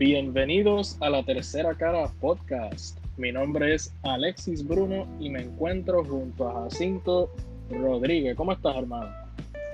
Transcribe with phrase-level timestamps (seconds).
[0.00, 2.96] Bienvenidos a la Tercera Cara Podcast.
[3.18, 7.28] Mi nombre es Alexis Bruno y me encuentro junto a Jacinto
[7.68, 8.34] Rodríguez.
[8.34, 9.10] ¿Cómo estás, hermano?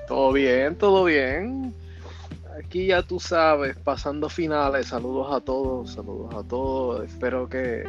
[0.08, 1.72] Todo bien, todo bien.
[2.58, 4.88] Aquí ya tú sabes, pasando finales.
[4.88, 7.04] Saludos a todos, saludos a todos.
[7.04, 7.84] Espero que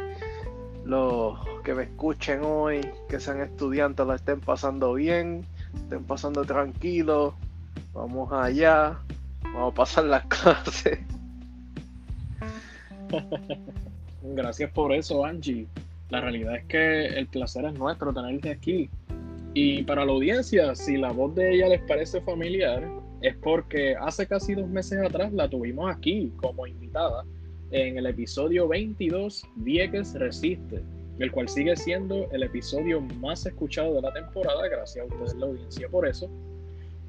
[0.84, 5.44] los que me escuchen hoy, que sean estudiantes, la estén pasando bien,
[5.74, 7.34] estén pasando tranquilos.
[7.92, 8.96] Vamos allá,
[9.42, 11.00] vamos a pasar las clases.
[14.22, 15.66] Gracias por eso, Angie.
[16.10, 18.88] La realidad es que el placer es nuestro tenerte aquí.
[19.54, 22.88] Y para la audiencia, si la voz de ella les parece familiar,
[23.22, 27.24] es porque hace casi dos meses atrás la tuvimos aquí como invitada
[27.70, 30.82] en el episodio 22, Vieques Resiste,
[31.18, 35.46] el cual sigue siendo el episodio más escuchado de la temporada, gracias a ustedes la
[35.46, 36.30] audiencia por eso.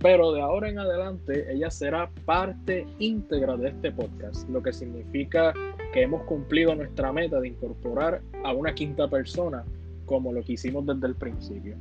[0.02, 5.53] Pero de ahora en adelante ella será parte íntegra de este podcast, lo que significa
[5.91, 9.66] que hemos cumplido nuestra meta de incorporar a una quinta persona
[10.06, 11.75] como lo que hicimos desde el principio.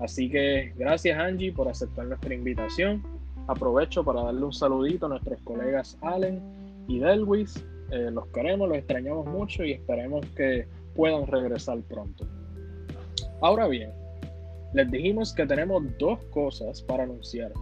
[0.00, 3.02] Así que gracias Angie por aceptar nuestra invitación.
[3.46, 6.40] Aprovecho para darle un saludito a nuestros colegas Allen
[6.88, 7.64] y Delwis.
[7.90, 12.26] Eh, los queremos, los extrañamos mucho y esperemos que puedan regresar pronto.
[13.40, 13.92] Ahora bien,
[14.74, 17.52] les dijimos que tenemos dos cosas para anunciar,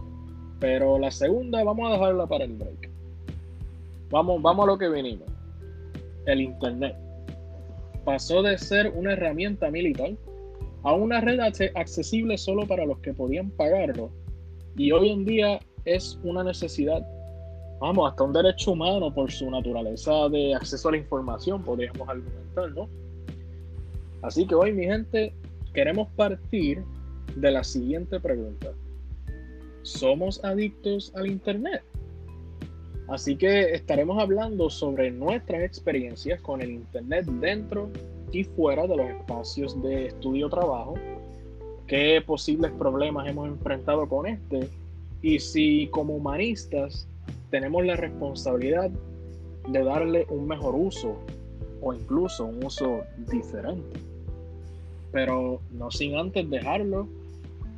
[0.59, 2.89] pero la segunda vamos a dejarla para el break.
[4.09, 5.27] Vamos, vamos a lo que vinimos.
[6.25, 6.95] El Internet
[8.03, 10.11] pasó de ser una herramienta militar
[10.83, 11.39] a una red
[11.75, 14.09] accesible solo para los que podían pagarlo
[14.75, 17.05] y hoy en día es una necesidad,
[17.79, 22.71] vamos, hasta un derecho humano por su naturaleza de acceso a la información, podríamos argumentar,
[22.71, 22.89] ¿no?
[24.23, 25.33] Así que hoy, mi gente,
[25.73, 26.83] queremos partir
[27.35, 28.71] de la siguiente pregunta.
[29.81, 31.83] ¿Somos adictos al Internet?
[33.07, 37.89] Así que estaremos hablando sobre nuestras experiencias con el Internet dentro
[38.31, 40.95] y fuera de los espacios de estudio-trabajo,
[41.87, 44.69] qué posibles problemas hemos enfrentado con este
[45.21, 47.07] y si como humanistas
[47.51, 48.89] tenemos la responsabilidad
[49.69, 51.17] de darle un mejor uso
[51.81, 53.99] o incluso un uso diferente.
[55.13, 57.07] Pero no sin antes dejarlo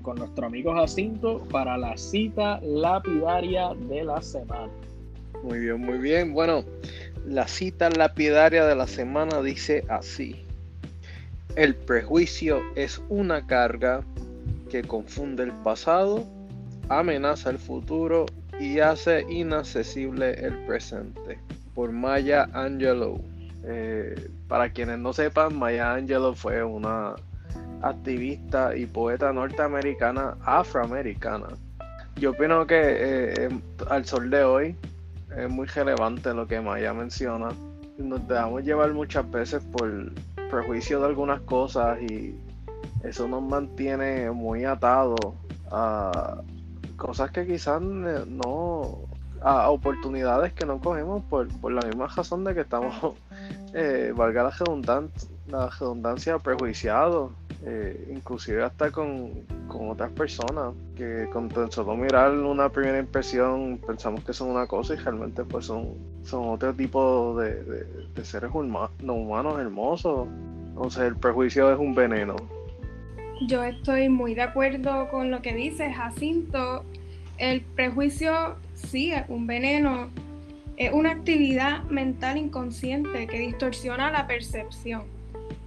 [0.02, 4.72] con nuestro amigo Jacinto para la cita lapidaria de la semana.
[5.44, 6.34] Muy bien, muy bien.
[6.34, 6.64] Bueno,
[7.28, 10.36] la cita lapidaria de la semana dice así.
[11.56, 14.02] El prejuicio es una carga
[14.70, 16.24] que confunde el pasado,
[16.90, 18.26] amenaza el futuro
[18.60, 21.38] y hace inaccesible el presente.
[21.74, 23.22] Por Maya Angelou.
[23.68, 27.16] Eh, para quienes no sepan, Maya Angelou fue una
[27.82, 31.48] activista y poeta norteamericana afroamericana.
[32.16, 33.50] Yo opino que eh,
[33.90, 34.76] al sol de hoy
[35.36, 37.50] es muy relevante lo que Maya menciona.
[37.98, 40.12] Nos dejamos llevar muchas veces por
[40.50, 42.36] prejuicio de algunas cosas y
[43.04, 45.20] eso nos mantiene muy atados
[45.72, 46.42] a
[46.98, 49.00] cosas que quizás no,
[49.42, 52.96] a oportunidades que no cogemos por, la misma razón de que estamos,
[53.76, 57.32] eh, valga la redundancia, la redundancia prejuiciados
[57.68, 64.34] eh, inclusive hasta con, otras personas que con solo mirar una primera impresión pensamos que
[64.34, 67.86] son una cosa y realmente pues son, son otro tipo de,
[68.24, 70.28] seres no humanos hermosos.
[70.70, 72.36] Entonces el prejuicio es un veneno.
[73.48, 76.86] Yo estoy muy de acuerdo con lo que dice Jacinto.
[77.38, 80.10] El prejuicio sí es un veneno,
[80.78, 85.16] es una actividad mental inconsciente que distorsiona la percepción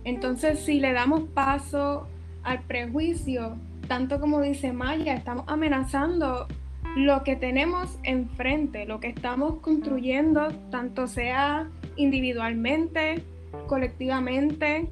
[0.09, 2.09] entonces, si le damos paso
[2.43, 3.57] al prejuicio,
[3.89, 6.47] tanto como dice Maya, estamos amenazando
[6.97, 13.23] lo que tenemos enfrente, lo que estamos construyendo, tanto sea individualmente,
[13.67, 14.89] colectivamente.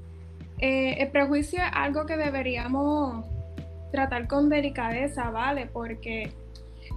[0.59, 3.25] Eh, el prejuicio es algo que deberíamos
[3.93, 5.67] tratar con delicadeza, ¿vale?
[5.67, 6.31] Porque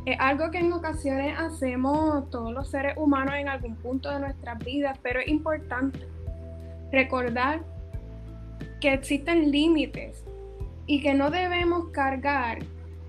[0.05, 4.57] es algo que en ocasiones hacemos todos los seres humanos en algún punto de nuestras
[4.59, 5.99] vidas, pero es importante
[6.91, 7.61] recordar
[8.79, 10.23] que existen límites
[10.85, 12.59] y que no debemos cargar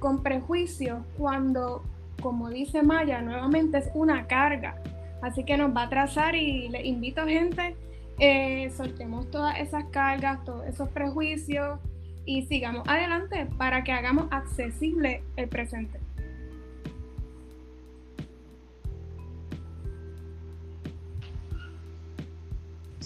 [0.01, 1.85] con prejuicios cuando,
[2.21, 4.77] como dice Maya, nuevamente es una carga.
[5.23, 7.77] Así que nos va a trazar y le invito gente,
[8.19, 11.79] eh, soltemos todas esas cargas, todos esos prejuicios
[12.25, 16.00] y sigamos adelante para que hagamos accesible el presente.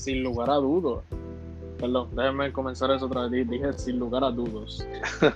[0.04, 1.02] Sin lugar a dudas,
[1.80, 3.48] Perdón, déjenme comenzar eso otra vez.
[3.48, 4.86] Dije sin lugar a dudos.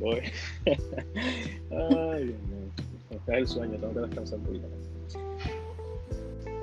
[0.00, 0.18] Voy.
[0.66, 2.70] Ay, Dios mío.
[3.10, 4.66] Este es el sueño, tengo que descansar un poquito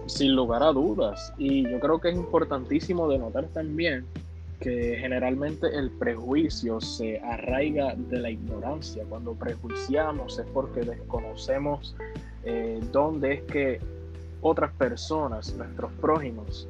[0.07, 1.33] sin lugar a dudas.
[1.37, 4.05] Y yo creo que es importantísimo de notar también
[4.59, 9.05] que generalmente el prejuicio se arraiga de la ignorancia.
[9.07, 11.95] Cuando prejuiciamos es porque desconocemos
[12.43, 13.96] eh, dónde es que
[14.41, 16.67] otras personas, nuestros prójimos,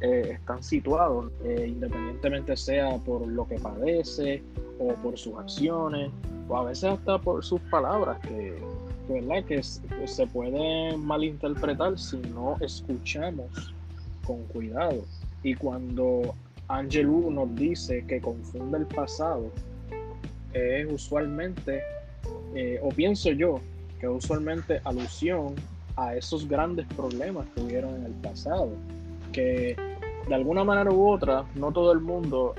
[0.00, 4.42] eh, están situados, eh, independientemente sea por lo que padece
[4.80, 6.10] o por sus acciones
[6.48, 8.58] o a veces hasta por sus palabras que,
[9.08, 9.44] ¿verdad?
[9.44, 13.72] que se pueden malinterpretar si no escuchamos
[14.24, 15.04] con cuidado.
[15.44, 16.34] Y cuando
[16.68, 19.52] Angelou nos dice que confunde el pasado,
[20.52, 21.82] es usualmente,
[22.54, 23.60] eh, o pienso yo,
[24.00, 25.54] que usualmente alusión
[25.96, 28.70] a esos grandes problemas que hubieron en el pasado,
[29.32, 29.76] que
[30.28, 32.54] de alguna manera u otra no todo el mundo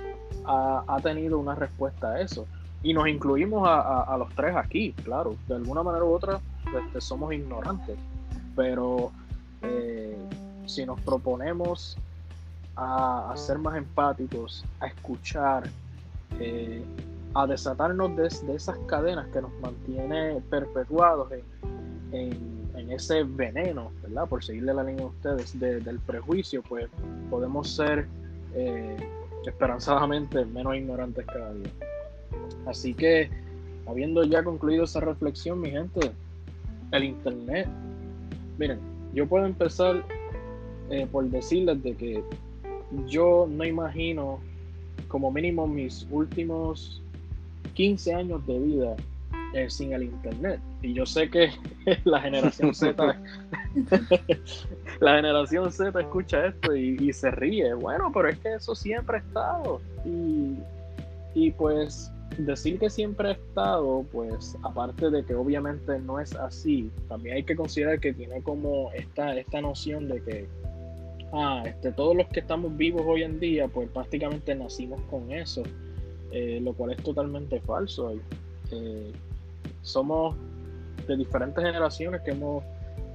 [0.46, 2.46] ha, tenido una respuesta a eso.
[2.82, 6.42] Y nos incluimos a, los tres aquí, claro, de alguna manera u otra
[6.78, 7.98] este, somos ignorantes,
[8.56, 9.12] pero
[9.62, 10.18] eh,
[10.66, 11.98] si nos proponemos
[12.76, 15.70] a, ser más empáticos, a escuchar,
[16.40, 16.84] eh,
[17.36, 21.32] a desatarnos de, esas cadenas que nos mantiene perpetuados
[22.12, 22.53] en,
[22.92, 24.28] ese veneno, ¿verdad?
[24.28, 26.88] Por seguirle la línea a ustedes, del prejuicio, pues
[27.30, 28.08] podemos ser
[28.56, 28.98] eh,
[29.46, 31.72] esperanzadamente menos ignorantes cada día.
[32.66, 33.30] Así que,
[33.88, 36.12] habiendo ya concluido esa reflexión, mi gente,
[36.92, 37.68] el Internet,
[38.58, 38.80] miren,
[39.14, 40.04] yo puedo empezar
[40.90, 42.24] eh, por decirles de que
[43.08, 44.40] yo no imagino
[45.08, 47.02] como mínimo mis últimos
[47.74, 48.96] 15 años de vida
[49.54, 50.60] eh, sin el internet.
[50.82, 51.52] Y yo sé que
[52.04, 52.96] la generación Z,
[55.00, 57.74] la generación Z escucha esto y, se ríe.
[57.74, 59.82] Bueno, pero es que eso siempre ha estado.
[60.06, 60.58] Y,
[61.36, 66.90] y pues decir que siempre ha estado, pues aparte de que obviamente no es así,
[67.08, 70.48] también hay que considerar que tiene como esta, esta noción de que
[71.34, 75.64] ah, este, todos los que estamos vivos hoy en día, pues prácticamente nacimos con eso,
[76.32, 78.14] eh, lo cual es totalmente falso.
[78.72, 79.12] Eh,
[79.82, 80.36] somos
[81.08, 82.64] de diferentes generaciones que hemos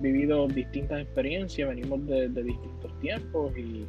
[0.01, 3.87] vivido distintas experiencias, venimos de, distintos tiempos y,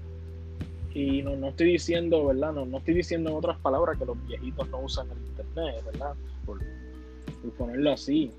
[0.93, 2.53] y no, no, estoy diciendo, ¿verdad?
[2.53, 6.13] No, no estoy diciendo en otras palabras que los viejitos no usan el internet, ¿verdad?
[6.45, 6.59] Por,
[7.57, 8.31] ponerlo así.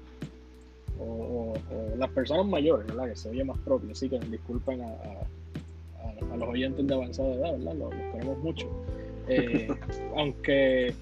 [0.98, 1.54] O,
[1.96, 3.08] las personas mayores, ¿verdad?
[3.08, 4.94] Que se oye más propio, así que disculpen a
[6.32, 7.74] a, los oyentes de avanzada edad, ¿verdad?
[7.74, 8.68] Los, queremos mucho.
[9.28, 9.68] Eh,
[10.16, 10.94] aunque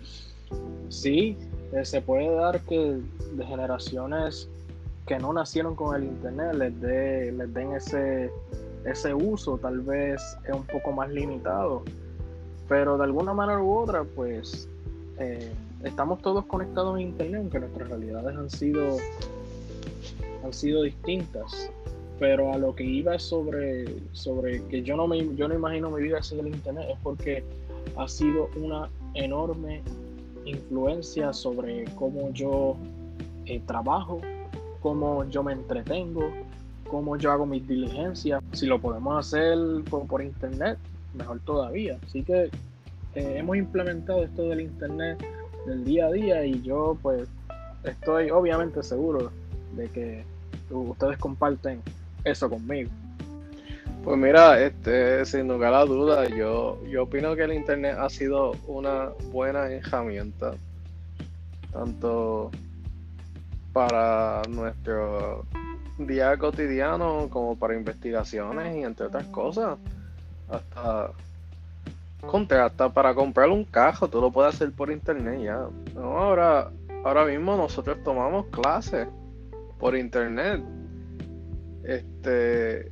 [0.88, 1.36] sí,
[1.72, 2.98] eh, se puede dar que
[3.32, 4.48] de generaciones
[5.06, 8.30] que no nacieron con el internet les, dé les den ese,
[8.84, 11.82] ese uso, tal vez es un poco más limitado,
[12.68, 14.68] pero de alguna manera u otra, pues
[15.18, 15.50] eh,
[15.84, 18.96] estamos todos conectados en internet, aunque nuestras realidades han sido,
[20.44, 21.70] han sido distintas.
[22.18, 26.02] Pero a lo que iba sobre, sobre que yo no, me, yo no imagino mi
[26.02, 27.44] vida sin el Internet es porque
[27.96, 29.82] ha sido una enorme
[30.50, 32.76] influencia sobre cómo yo
[33.46, 34.20] eh, trabajo,
[34.80, 36.30] cómo yo me entretengo,
[36.88, 38.42] cómo yo hago mis diligencias.
[38.52, 39.56] Si lo podemos hacer
[39.90, 40.78] por, Internet,
[41.14, 41.98] mejor todavía.
[42.04, 42.50] Así que
[43.14, 45.24] eh, hemos implementado esto del Internet
[45.66, 47.28] del día a día y yo pues
[47.84, 49.30] estoy obviamente seguro
[49.76, 50.24] de que
[50.70, 51.82] ustedes comparten
[52.24, 52.90] eso conmigo.
[54.04, 58.52] Pues mira, este, sin lugar a dudas, yo, yo opino que el internet ha sido
[58.66, 60.54] una buena herramienta,
[61.72, 62.50] tanto
[63.72, 65.44] para nuestro
[65.98, 69.78] día cotidiano como para investigaciones y entre otras cosas.
[70.48, 71.12] Hasta
[72.60, 75.68] hasta para comprar un cajo, tú lo puedes hacer por internet ya.
[75.96, 76.70] ahora,
[77.04, 79.06] ahora mismo nosotros tomamos clases
[79.78, 80.62] por internet
[81.84, 82.90] este,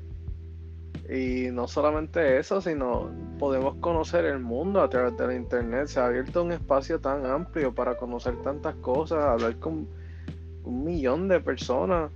[1.08, 5.86] y no solamente eso, sino podemos conocer el mundo a través de la internet.
[5.86, 9.86] Se ha abierto un espacio tan amplio para conocer tantas cosas, hablar con
[10.64, 12.10] un millón de personas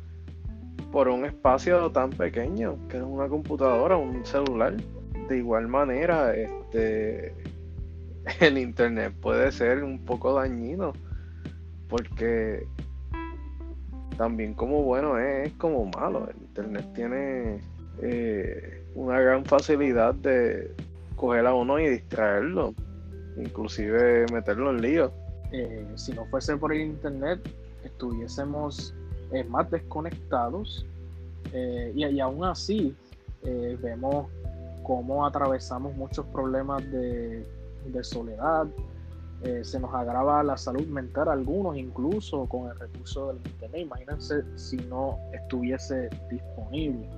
[0.91, 4.75] por un espacio tan pequeño, que es una computadora, un celular.
[5.29, 7.35] De igual manera, este
[8.41, 10.93] el internet puede ser un poco dañino
[11.89, 12.67] porque
[14.17, 16.29] también como bueno es, como malo.
[16.29, 17.61] El internet tiene
[18.03, 20.75] eh, una gran facilidad de
[21.17, 22.75] coger a uno y distraerlo,
[23.37, 25.13] inclusive meterlo en lío.
[25.53, 27.41] Eh, si no fuese por el internet,
[27.85, 28.95] estuviésemos
[29.33, 30.87] eh, más desconectados
[31.95, 32.95] y, y, aún así
[33.43, 34.27] vemos
[34.91, 37.47] cómo atravesamos muchos problemas de,
[38.03, 38.67] soledad,
[39.43, 44.43] eh, se nos agrava la salud mental algunos incluso con el recurso del internet imagínense
[44.57, 47.09] si no estuviese disponible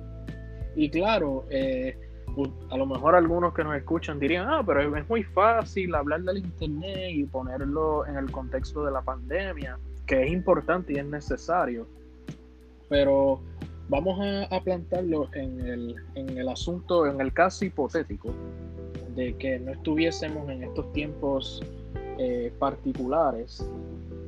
[0.75, 1.97] Y claro, eh,
[2.69, 6.37] a lo mejor algunos que nos escuchan dirían, ah, pero es muy fácil hablar del
[6.37, 11.87] Internet y ponerlo en el contexto de la pandemia, que es importante y es necesario.
[12.89, 13.39] Pero
[13.89, 18.33] vamos a, plantarlo en el, en el asunto, en el caso hipotético
[19.15, 21.61] de que no estuviésemos en estos tiempos
[22.17, 23.67] eh, particulares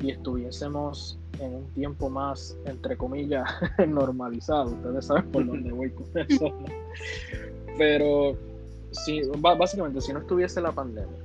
[0.01, 3.49] y estuviésemos en un tiempo más, entre comillas,
[3.87, 4.71] normalizado.
[4.71, 6.53] Ustedes saben por dónde voy con eso.
[7.77, 8.35] Pero
[8.91, 11.19] si, básicamente, si no estuviese la pandemia,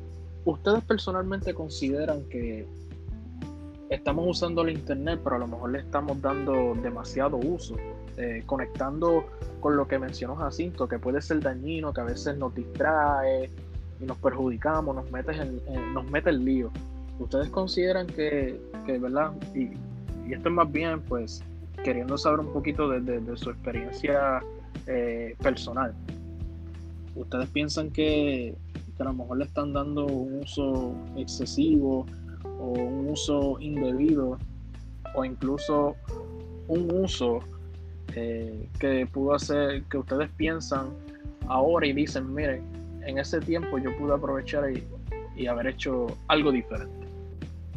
[0.45, 2.67] ¿ustedes personalmente consideran que
[3.91, 7.77] estamos usando el Internet, pero a lo mejor le estamos dando demasiado uso,
[8.17, 9.25] eh, conectando
[9.61, 13.51] con lo que mencionó Jacinto, que puede ser dañino, que a veces nos distrae
[14.01, 16.71] y nos perjudicamos, nos mete en, nos mete el lío?
[17.19, 19.33] ¿Ustedes consideran que, que verdad?
[20.31, 21.43] Y, esto es más bien, pues,
[21.85, 24.43] queriendo saber un poquito de, su experiencia
[24.87, 25.95] eh, personal.
[27.15, 28.55] ¿Ustedes piensan que,
[28.99, 32.05] a lo mejor le están dando un uso excesivo
[32.45, 34.37] o un uso indebido
[35.15, 35.97] o incluso
[36.69, 37.41] un uso
[38.15, 40.91] eh, que pudo hacer que ustedes piensan
[41.49, 42.63] ahora y dicen, miren,
[43.07, 44.85] en ese tiempo yo pude aprovechar y,
[45.35, 47.00] y haber hecho algo diferente?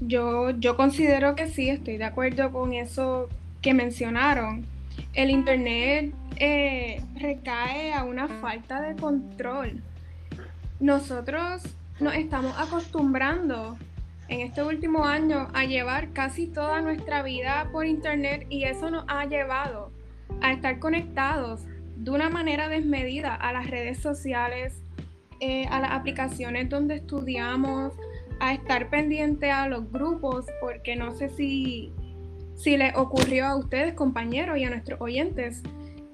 [0.07, 3.29] Yo, yo considero que sí, estoy de acuerdo con eso
[3.61, 4.65] que mencionaron.
[5.13, 9.81] El Internet eh, recae a una falta de control.
[10.79, 11.63] Nosotros
[11.99, 13.77] nos estamos acostumbrando
[14.27, 19.05] en este último año a llevar casi toda nuestra vida por Internet y eso nos
[19.07, 19.91] ha llevado
[20.41, 21.61] a estar conectados
[21.95, 24.81] de una manera desmedida a las redes sociales,
[25.39, 27.93] eh, a las aplicaciones donde estudiamos,
[28.39, 31.91] a estar pendiente a los grupos, porque no sé si,
[32.55, 35.61] si les ocurrió a ustedes, compañeros, y a nuestros oyentes,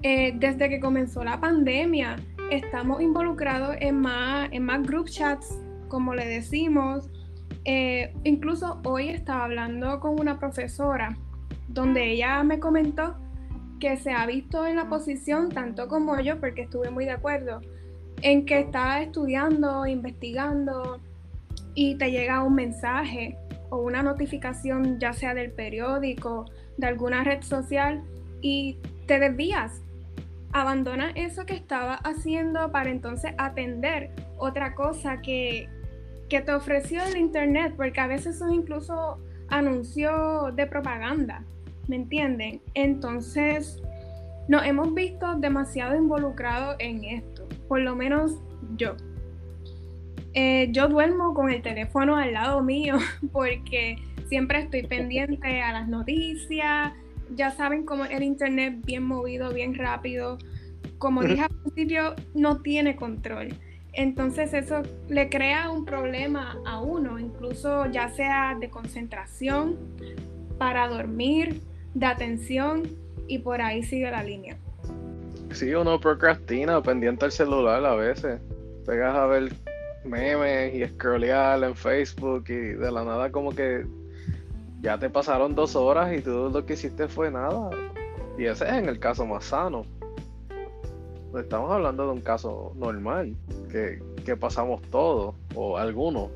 [0.01, 2.15] eh, desde que comenzó la pandemia,
[2.51, 7.09] estamos involucrados en más, en más group chats, como le decimos.
[7.65, 11.17] Eh, incluso hoy estaba hablando con una profesora
[11.67, 13.15] donde ella me comentó
[13.79, 17.61] que se ha visto en la posición, tanto como yo, porque estuve muy de acuerdo,
[18.21, 20.99] en que está estudiando, investigando
[21.75, 23.38] y te llega un mensaje
[23.69, 26.45] o una notificación, ya sea del periódico,
[26.77, 28.03] de alguna red social,
[28.41, 29.81] y te desvías
[30.51, 35.69] abandona eso que estaba haciendo para entonces atender otra cosa que,
[36.29, 41.43] te ofreció el internet, porque a veces son incluso anuncios de propaganda,
[41.88, 42.61] ¿me entienden?
[42.75, 43.81] Entonces,
[44.47, 48.39] nos hemos visto demasiado involucrados en esto, por lo menos
[48.77, 48.95] yo.
[50.41, 52.96] Eh, yo duermo con el teléfono al lado mío
[53.34, 53.98] porque
[54.29, 56.93] siempre estoy pendiente a las noticias,
[57.36, 60.38] ya saben cómo el internet bien movido, bien rápido,
[60.98, 63.50] como dije al principio, no tiene control.
[63.91, 69.75] Entonces eso le crea un problema a uno, incluso ya sea de concentración,
[70.58, 71.60] para dormir,
[71.96, 72.84] de atención
[73.27, 74.55] y por ahí sigue la línea.
[75.51, 78.39] Sí, uno procrastina pendiente al celular a veces.
[78.86, 79.51] Pegas a ver
[80.03, 83.86] memes y scrollear en Facebook y de la nada como que
[84.82, 87.70] ya te pasaron dos horas y todo lo que hiciste fue nada.
[88.38, 89.86] Y ese es en el caso más sano.
[91.38, 93.36] Estamos hablando de un caso normal,
[93.70, 96.29] que, que pasamos todos, o algunos,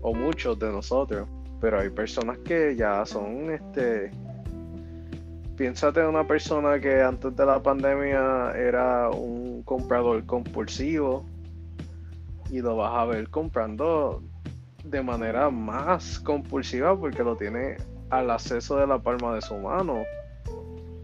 [0.00, 1.28] o muchos de nosotros.
[1.60, 4.12] Pero hay personas que ya son, este,
[5.56, 11.24] piénsate en una persona que antes de la pandemia era un comprador compulsivo
[12.54, 14.22] y lo vas a ver comprando
[14.84, 17.78] de manera más compulsiva porque lo tiene
[18.10, 20.04] al acceso de la palma de su mano.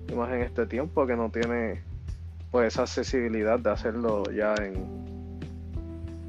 [0.09, 1.83] Y más en este tiempo que no tiene
[2.53, 5.41] pues esa accesibilidad de hacerlo ya en,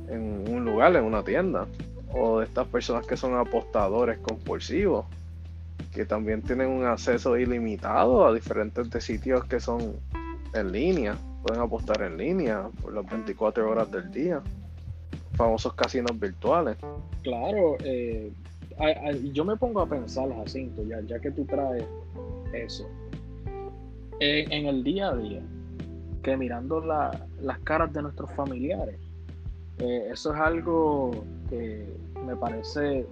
[0.08, 1.68] en un lugar, en una tienda.
[2.12, 5.06] O de estas personas que son apostadores compulsivos,
[5.94, 9.98] que también tienen un acceso ilimitado a diferentes sitios que son
[10.56, 11.16] en línea.
[11.44, 14.42] Pueden apostar en línea por las 24 horas del día
[15.42, 16.78] famosos casinos virtuales.
[17.24, 18.32] Claro, eh,
[19.34, 21.84] yo me pongo a pensar, Jacinto, ya, ya que tú traes
[22.54, 22.88] eso.
[24.20, 25.42] En, el día a día,
[26.22, 29.00] que mirando las caras de nuestros familiares,
[29.80, 31.10] eh, eso es algo
[31.50, 31.88] que
[32.24, 33.08] me parece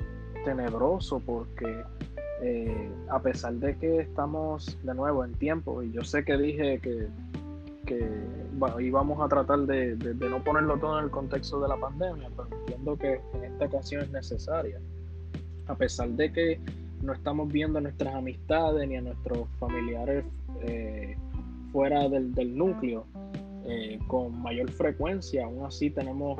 [0.45, 1.83] tenebroso porque
[2.43, 6.79] eh, a pesar de que estamos de nuevo en tiempo, y yo sé que dije
[6.79, 7.07] que
[7.89, 8.07] que
[8.53, 9.95] bueno, íbamos a tratar de,
[10.29, 14.03] no ponerlo todo en el contexto de la pandemia, pero entiendo que en esta ocasión
[14.03, 14.79] es necesaria.
[15.65, 16.59] A pesar de que
[17.01, 20.23] no estamos viendo a nuestras amistades ni a nuestros familiares
[20.61, 21.17] eh,
[21.71, 23.05] fuera del, núcleo,
[23.65, 26.39] eh, con mayor frecuencia, aún así tenemos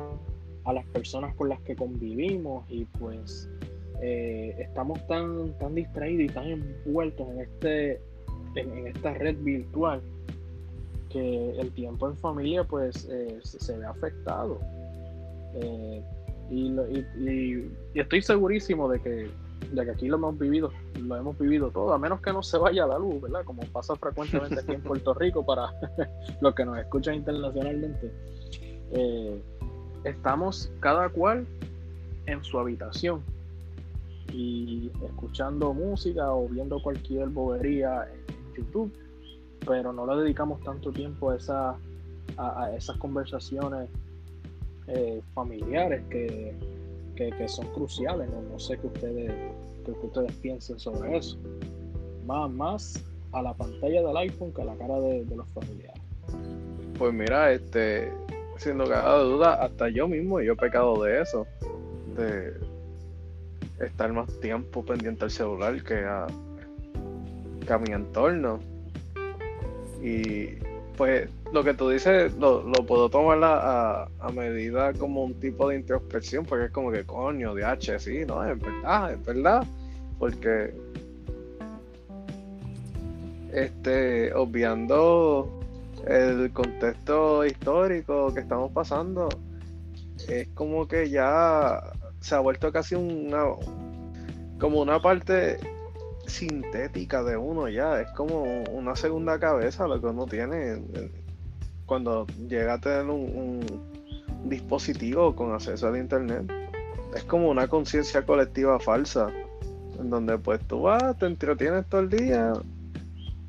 [0.64, 3.50] a las personas con las que convivimos y pues
[4.02, 8.00] eh, estamos tan, tan distraídos y tan envueltos en, este,
[8.54, 10.00] en, esta red virtual
[11.10, 14.60] que el tiempo en familia pues eh, se, ve afectado.
[16.50, 16.74] y,
[17.94, 19.30] estoy segurísimo de que,
[19.72, 22.58] de que aquí lo hemos vivido, lo hemos vivido todo, a menos que no se
[22.58, 23.44] vaya la luz, ¿verdad?
[23.44, 25.72] Como pasa frecuentemente aquí en Puerto Rico para
[26.40, 28.10] los que nos escuchan internacionalmente.
[28.92, 29.40] Eh,
[30.04, 31.46] estamos cada cual
[32.26, 33.22] en su habitación
[34.32, 38.92] y escuchando música o viendo cualquier bobería en YouTube,
[39.66, 41.76] pero no le dedicamos tanto tiempo a, esa,
[42.36, 43.88] a, esas conversaciones
[44.86, 46.54] eh, familiares que,
[47.16, 48.30] que, son cruciales.
[48.30, 49.32] No, no sé qué ustedes
[49.84, 51.38] que ustedes piensen sobre eso.
[52.26, 56.00] Más, más a la pantalla del iPhone que a la cara de, los familiares.
[56.98, 58.12] Pues mira, este,
[58.56, 61.46] siendo cada duda, hasta yo mismo yo he pecado de eso,
[62.16, 62.54] de
[63.84, 66.26] estar más tiempo pendiente al celular que a,
[67.66, 68.60] que a mi entorno.
[70.02, 70.56] Y
[70.96, 75.76] pues lo que tú dices lo, puedo tomar a, a, medida como un tipo de
[75.76, 79.66] introspección, porque es como que coño, de H, sí, no, es verdad, es verdad,
[80.18, 80.74] porque
[83.52, 85.60] este, obviando
[86.06, 89.28] el contexto histórico que estamos pasando,
[90.28, 91.82] es como que ya
[92.20, 93.44] se ha vuelto casi una
[94.58, 95.58] como una parte
[96.30, 100.80] sintética de uno ya, es como una segunda cabeza lo que uno tiene
[101.86, 103.60] cuando llega a tener un,
[104.44, 106.50] dispositivo con acceso al internet.
[107.14, 109.30] Es como una conciencia colectiva falsa,
[109.98, 112.52] en donde pues tú vas, te entretienes todo el día,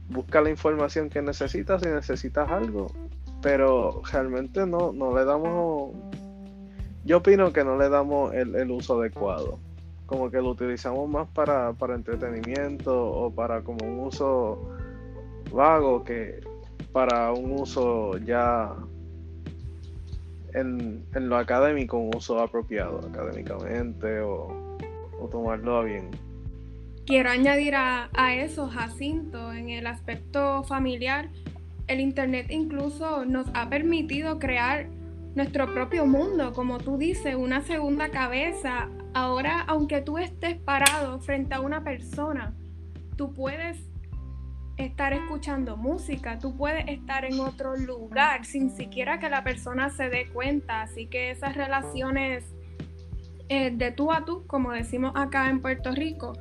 [0.10, 2.92] busca la información que necesitas si necesitas algo,
[3.42, 5.94] pero realmente no, no le damos,
[7.06, 9.60] yo opino que no le damos el, el uso adecuado
[10.12, 14.70] como que lo utilizamos más para, para entretenimiento o para como un uso
[15.54, 16.42] vago que
[16.92, 18.76] para un uso ya
[20.54, 24.78] en, lo académico, un uso apropiado académicamente o,
[25.32, 26.10] tomarlo a bien.
[27.06, 31.30] Quiero añadir a, a eso, Jacinto, en el aspecto familiar,
[31.88, 34.90] el Internet incluso nos ha permitido crear
[35.36, 41.54] nuestro propio mundo, como tú dices, una segunda cabeza Ahora, aunque tú estés parado frente
[41.56, 42.56] a una persona,
[43.18, 43.78] tú puedes
[44.78, 50.10] estar escuchando música, tú puedes estar en otro lugar sin siquiera que la persona se
[50.10, 50.82] dé cuenta.
[50.82, 52.46] Así que esas relaciones
[53.50, 56.34] eh, de tú a tú, como decimos acá en Puerto Rico,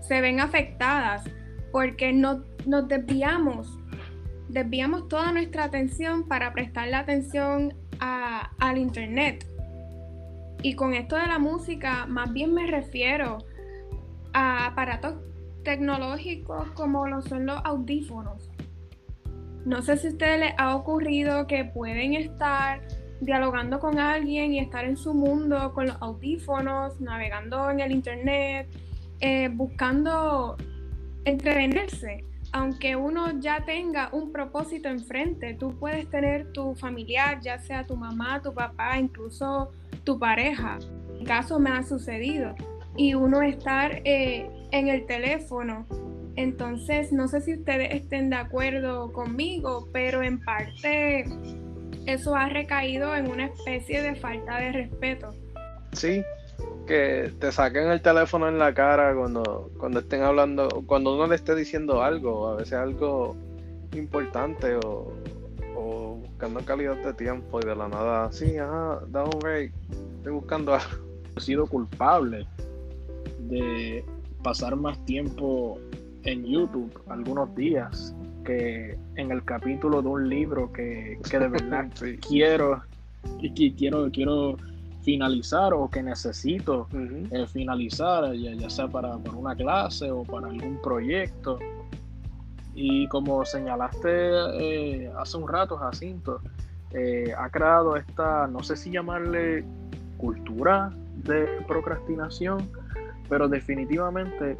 [0.00, 1.24] se ven afectadas
[1.72, 3.78] porque no, nos desviamos,
[4.48, 9.46] desviamos toda nuestra atención para prestarle atención al Internet.
[10.62, 13.38] Y con esto de la música, más bien me refiero
[14.32, 15.14] a aparatos
[15.62, 18.50] tecnológicos como lo son los audífonos.
[19.64, 22.82] No sé si a ustedes les ha ocurrido que pueden estar
[23.20, 28.68] dialogando con alguien y estar en su mundo con los audífonos, navegando en el internet,
[29.20, 30.56] eh, buscando
[31.24, 32.24] entretenerse.
[32.52, 37.96] Aunque uno ya tenga un propósito enfrente, tú puedes tener tu familiar, ya sea tu
[37.96, 39.72] mamá, tu papá, incluso
[40.04, 40.78] tu pareja.
[41.26, 42.54] Caso me ha sucedido.
[42.96, 45.86] Y uno estar eh, en el teléfono.
[46.36, 51.24] Entonces, no sé si ustedes estén de acuerdo conmigo, pero en parte
[52.06, 55.30] eso ha recaído en una especie de falta de respeto.
[55.92, 56.22] Sí,
[56.86, 61.36] que te saquen el teléfono en la cara cuando, cuando estén hablando, cuando uno le
[61.36, 63.36] esté diciendo algo, a veces algo
[63.92, 65.12] importante o,
[66.44, 69.72] buscando calidad de tiempo y de la nada, sí, ajá, da un break,
[70.16, 70.86] estoy buscando algo.
[71.36, 72.46] He sido culpable
[73.48, 74.04] de
[74.42, 75.78] pasar más tiempo
[76.24, 81.88] en YouTube algunos días que en el capítulo de un libro que, que de verdad
[82.28, 82.82] quiero
[83.40, 84.56] y quiero quiero
[85.02, 86.88] finalizar o que necesito
[87.30, 91.58] eh, finalizar ya, sea para, para, una clase o para algún proyecto
[92.74, 96.40] y como señalaste eh, hace un rato, Jacinto,
[96.90, 99.64] eh, ha creado esta, no sé si llamarle
[100.16, 100.92] cultura
[101.24, 102.70] de procrastinación,
[103.28, 104.56] pero definitivamente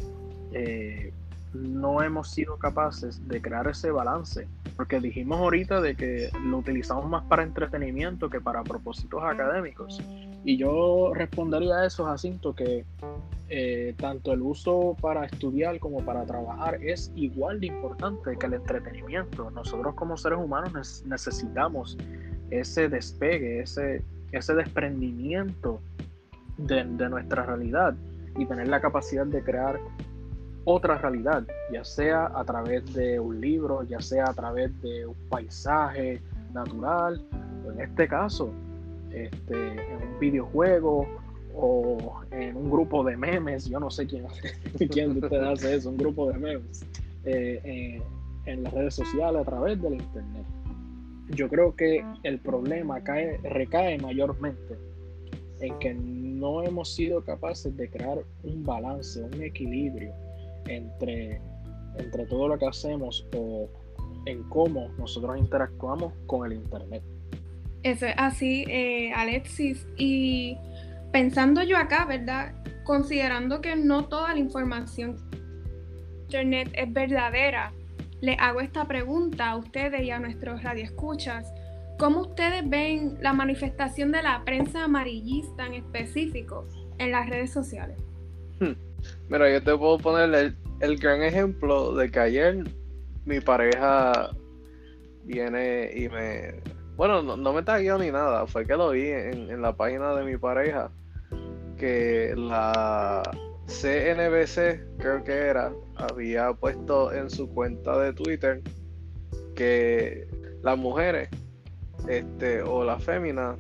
[0.53, 1.13] eh,
[1.53, 7.07] no hemos sido capaces de crear ese balance, porque dijimos ahorita de que lo utilizamos
[7.09, 10.01] más para entretenimiento que para propósitos académicos.
[10.45, 12.85] Y yo respondería a eso, Jacinto, que
[13.49, 18.55] eh, tanto el uso para estudiar como para trabajar es igual de importante que el
[18.55, 19.51] entretenimiento.
[19.51, 21.97] Nosotros como seres humanos necesitamos
[22.51, 24.03] ese despegue, ese,
[24.33, 25.81] ese desprendimiento
[26.59, 27.95] de, de nuestra realidad
[28.37, 29.81] y tener la capacidad de crear
[30.65, 35.17] otra realidad, ya sea a través de un libro, ya sea a través de un
[35.29, 37.23] paisaje natural,
[37.71, 38.53] en este caso,
[39.15, 41.07] este, en un videojuego
[41.55, 44.27] o en un grupo de memes, yo no sé quién,
[44.91, 46.85] quién de ustedes hace eso, un grupo de memes
[47.25, 48.03] eh,
[48.47, 50.47] en las redes sociales a través del internet.
[51.31, 54.77] Yo creo que el problema cae, recae mayormente
[55.61, 60.13] en que no hemos sido capaces de crear un balance, un equilibrio
[60.67, 61.41] entre,
[61.97, 63.69] entre todo lo que hacemos o
[64.27, 67.03] en cómo nosotros interactuamos con el Internet.
[67.85, 69.87] Eso es así, eh, Alexis.
[69.97, 70.57] Y
[71.13, 72.53] pensando yo acá, ¿verdad?
[72.83, 75.17] Considerando que no toda la información
[76.25, 77.73] Internet es verdadera,
[78.21, 81.53] le hago esta pregunta a ustedes y a nuestros radioescuchas.
[81.99, 86.67] ¿Cómo ustedes ven la manifestación de la prensa amarillista en específico
[86.99, 87.97] en las redes sociales?
[88.59, 88.73] Hmm.
[89.29, 92.65] Mira, yo te puedo poner el, gran ejemplo de que ayer
[93.25, 94.31] mi pareja
[95.25, 96.55] viene y me...
[96.97, 100.37] Bueno, no, me taguió ni nada, fue que lo vi en, la página de mi
[100.37, 100.91] pareja,
[101.77, 103.23] que la
[103.67, 108.63] CNBC, creo que era, había puesto en su cuenta de Twitter
[109.57, 110.29] que
[110.63, 111.29] las mujeres
[112.09, 113.57] este, o las féminas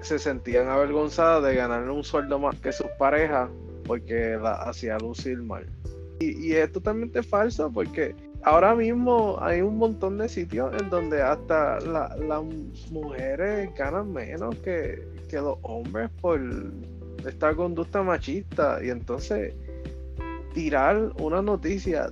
[0.00, 3.50] se sentían avergonzadas de ganar un sueldo más que sus parejas
[3.86, 5.66] porque la hacía lucir mal.
[6.20, 11.80] Y, es totalmente falso porque ahora mismo hay un montón de sitios en donde hasta
[11.80, 12.42] las
[12.90, 16.40] mujeres ganan menos que, que los hombres por
[17.26, 18.78] esta conducta machista.
[18.82, 19.54] Y entonces
[20.54, 22.10] tirar una noticia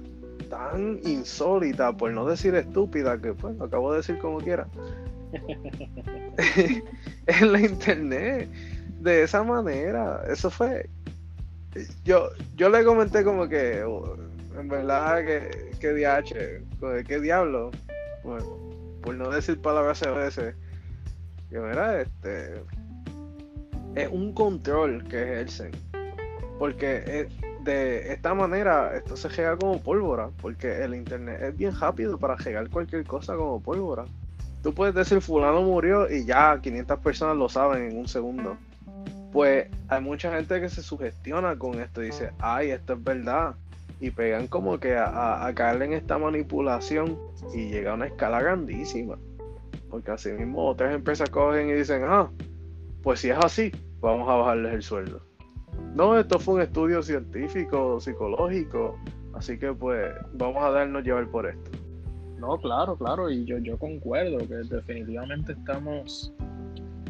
[0.48, 4.66] tan insólita, por no decir estúpida, que pues lo acabo de decir como quiera,
[7.26, 8.48] en la internet,
[9.00, 10.88] de esa manera, eso fue
[12.04, 13.84] yo, yo le comenté como que,
[14.60, 17.70] en verdad, que, que DH, que diablo,
[18.24, 18.46] bueno,
[19.02, 20.54] por no decir palabras a veces,
[21.50, 22.62] que mira, este,
[23.94, 25.70] es un control que ejercen,
[26.58, 27.28] porque
[27.62, 32.36] de esta manera esto se llega como pólvora, porque el internet es bien rápido para
[32.36, 34.04] llegar cualquier cosa como pólvora.
[34.62, 38.56] Tú puedes decir fulano murió y ya 500 personas lo saben en un segundo.
[39.32, 43.54] Pues hay mucha gente que se sugestiona con esto y dice, ay, esto es verdad.
[44.00, 47.18] Y pegan como que a, a, caer en esta manipulación
[47.52, 49.18] y llega a una escala grandísima.
[49.90, 52.30] Porque así mismo otras empresas cogen y dicen, ah,
[53.02, 55.22] pues si es así, vamos a bajarles el sueldo.
[55.94, 58.98] No, esto fue un estudio científico, psicológico,
[59.34, 61.70] así que pues vamos a darnos llevar por esto.
[62.38, 66.32] No, claro, claro, y yo, yo concuerdo que definitivamente estamos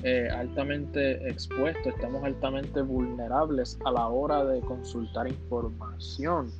[0.04, 6.50] eh, altamente expuestos, estamos altamente vulnerables a la hora de consultar información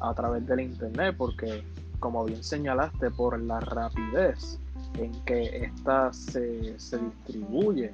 [0.00, 1.62] a través del Internet, porque
[2.00, 4.60] como bien señalaste, por la rapidez
[4.98, 7.92] en que ésta se, se distribuye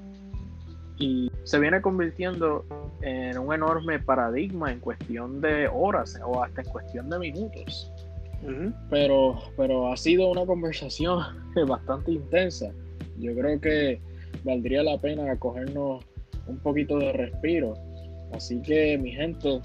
[0.98, 2.64] y se viene convirtiendo
[3.00, 7.90] en un enorme paradigma en cuestión de horas o hasta en cuestión de minutos.
[8.90, 11.20] pero, pero ha sido una conversación
[11.66, 12.70] bastante intensa.
[13.18, 14.00] Yo creo que
[14.44, 16.04] valdría la pena cogernos
[16.46, 17.74] un poquito de respiro.
[18.32, 19.60] Así que, mi gente,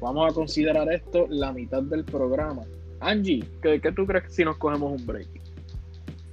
[0.00, 2.62] vamos a considerar esto la mitad del programa.
[3.00, 5.28] Angie, ¿qué, tú crees si nos cogemos un break?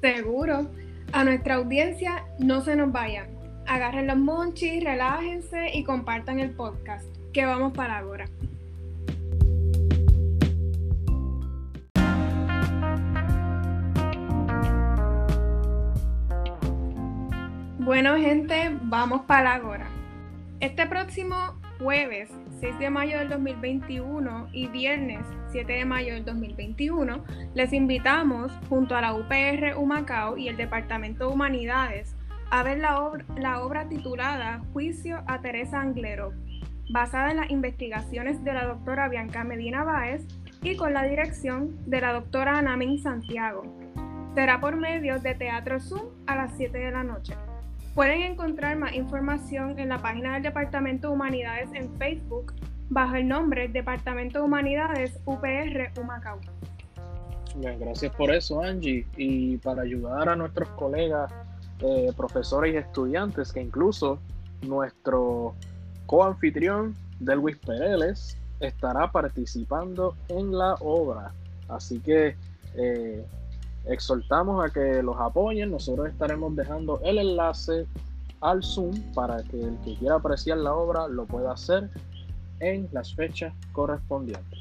[0.01, 0.67] Seguro.
[1.11, 3.27] A nuestra audiencia, no se nos vayan.
[3.67, 7.05] Agarren los monchis, relájense y compartan el podcast.
[7.31, 8.25] Que vamos para ahora.
[17.79, 19.87] Bueno, gente, vamos para ahora.
[20.61, 21.35] Este próximo
[21.79, 22.29] jueves
[22.63, 27.21] 6 de mayo del 2021 y viernes 7 de mayo del 2021,
[27.53, 32.15] les invitamos junto a la UPR Humacao y el Departamento de Humanidades
[32.51, 36.31] a ver la obra, la obra titulada Juicio a Teresa Anglero,
[36.89, 40.25] basada en las investigaciones de la doctora Bianca Medina Báez
[40.61, 43.63] y con la dirección de la doctora Anamin Santiago.
[44.35, 47.33] Será por medio de Teatro Zoom a las 7 de la noche.
[47.95, 52.53] Pueden encontrar más información en la página del Departamento de Humanidades en Facebook
[52.89, 56.39] bajo el nombre Departamento de Humanidades UPR Humacao.
[57.55, 59.05] Bien, gracias por eso, Angie.
[59.15, 61.31] Y para ayudar a nuestros colegas,
[61.81, 64.17] eh, profesores y estudiantes, que incluso
[64.63, 65.53] nuestro
[66.07, 71.31] coanfitrión, Delwis Pereles, estará participando en la obra.
[71.69, 72.35] Así que
[72.75, 73.23] eh,
[73.85, 75.71] exhortamos a que los apoyen.
[75.71, 77.85] Nosotros estaremos dejando el enlace
[78.41, 81.89] al Zoom para que el que quiera apreciar la obra lo pueda hacer
[82.59, 84.59] en las fechas correspondientes.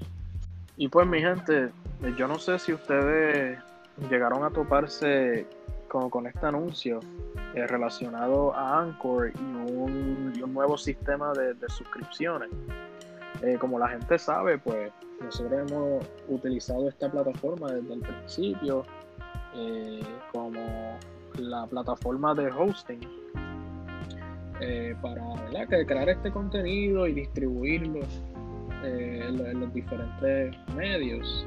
[0.76, 1.70] Y pues mi gente,
[2.16, 3.58] yo no sé si ustedes
[4.08, 5.46] llegaron a toparse
[5.88, 7.00] con, este anuncio
[7.54, 12.48] eh, relacionado a Anchor y un, nuevo sistema de, suscripciones.
[13.42, 18.85] Eh, como la gente sabe, pues nosotros hemos utilizado esta plataforma desde el principio
[19.54, 20.98] eh, como
[21.38, 23.00] la plataforma de hosting
[25.00, 28.00] para crear este contenido y distribuirlo
[28.84, 31.46] en, los diferentes medios.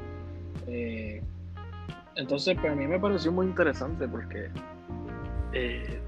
[2.16, 4.48] Entonces, para mí me pareció muy interesante porque
[5.52, 6.00] eh,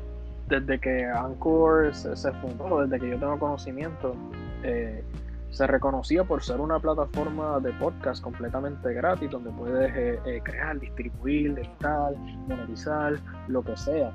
[0.49, 4.15] desde que Anchor se, fundó, desde que yo tengo conocimiento,
[4.63, 5.05] eh,
[5.51, 11.59] se reconocía por ser una plataforma de podcast completamente gratis donde puedes eh, crear, distribuir,
[11.59, 12.15] editar,
[12.47, 14.13] monetizar, lo que sea.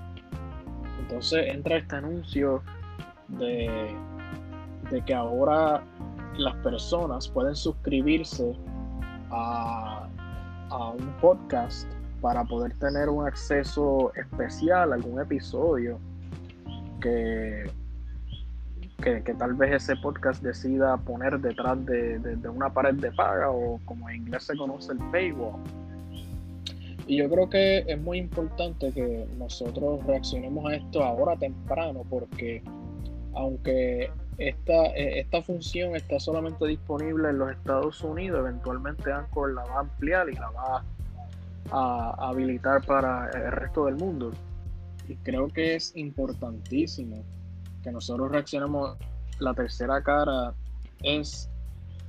[1.00, 2.62] Entonces entra este anuncio
[3.28, 3.96] de,
[4.92, 5.84] de que ahora
[6.38, 8.56] las personas pueden suscribirse
[9.32, 10.08] a
[10.74, 11.88] a un podcast
[12.20, 16.00] para poder tener un acceso especial a algún episodio
[17.00, 17.70] que,
[19.04, 24.10] que, tal vez ese podcast decida poner detrás de, una pared de paga o como
[24.10, 25.62] en inglés se conoce el paywall.
[27.06, 32.64] Y yo creo que es muy importante que nosotros reaccionemos a esto ahora temprano porque
[33.36, 38.40] aunque esta, eh, esta función está solamente disponible en los Estados Unidos.
[38.40, 40.84] Eventualmente Anchor la va a ampliar y la va
[41.72, 44.32] a, habilitar para el resto del mundo.
[45.08, 47.24] Y creo que es importantísimo
[47.84, 48.98] que nosotros reaccionemos.
[49.40, 50.54] La tercera cara
[51.02, 51.50] es,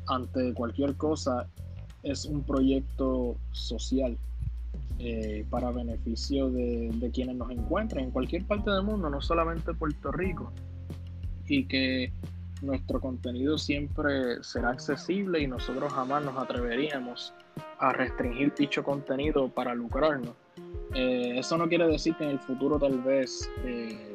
[0.07, 1.47] ante cualquier cosa,
[2.03, 4.17] es un proyecto social
[4.99, 9.75] eh, para beneficio de, de quienes nos encuentren en cualquier parte del mundo, no solamente
[9.75, 10.53] Puerto Rico
[11.49, 12.13] y que
[12.63, 17.35] nuestro contenido siempre será accesible y nosotros jamás nos atreveríamos
[17.79, 20.35] a restringir dicho contenido para lucrarnos.
[20.95, 24.14] Eh, eso no quiere decir que en el futuro tal vez eh,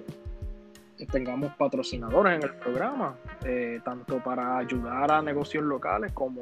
[1.05, 6.41] tengamos patrocinadores en el programa, eh, tanto para ayudar a negocios locales como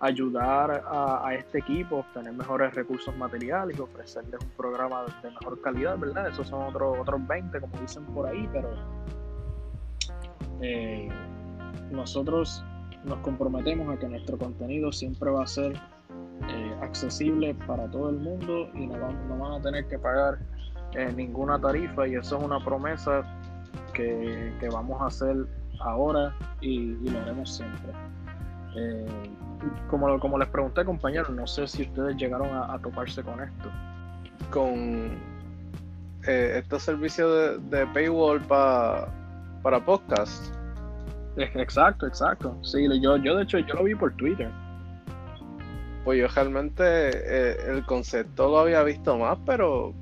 [0.00, 5.60] ayudar a, este equipo a obtener mejores recursos materiales y ofrecerles un programa de mejor
[5.60, 6.28] calidad, ¿verdad?
[6.28, 8.70] Esos son otros otros 20, como dicen por ahí, pero
[10.62, 11.08] eh,
[11.90, 12.64] nosotros
[13.04, 18.18] nos comprometemos a que nuestro contenido siempre va a ser eh, accesible para todo el
[18.18, 20.38] mundo y no, van, a tener que pagar
[21.16, 23.22] ninguna tarifa y eso es una promesa
[23.98, 25.36] que, vamos a hacer
[25.80, 27.92] ahora y, lo haremos siempre.
[29.88, 33.70] como, como les pregunté compañeros, no sé si ustedes llegaron a, toparse con esto.
[34.50, 35.18] Con
[36.22, 39.08] estos servicios de, de paywall para
[39.62, 40.54] para podcast.
[41.36, 42.56] Exacto, exacto.
[42.62, 44.50] Sí, yo, yo de hecho yo lo vi por Twitter.
[46.04, 49.94] Pues yo realmente eh, el concepto lo había visto más, pero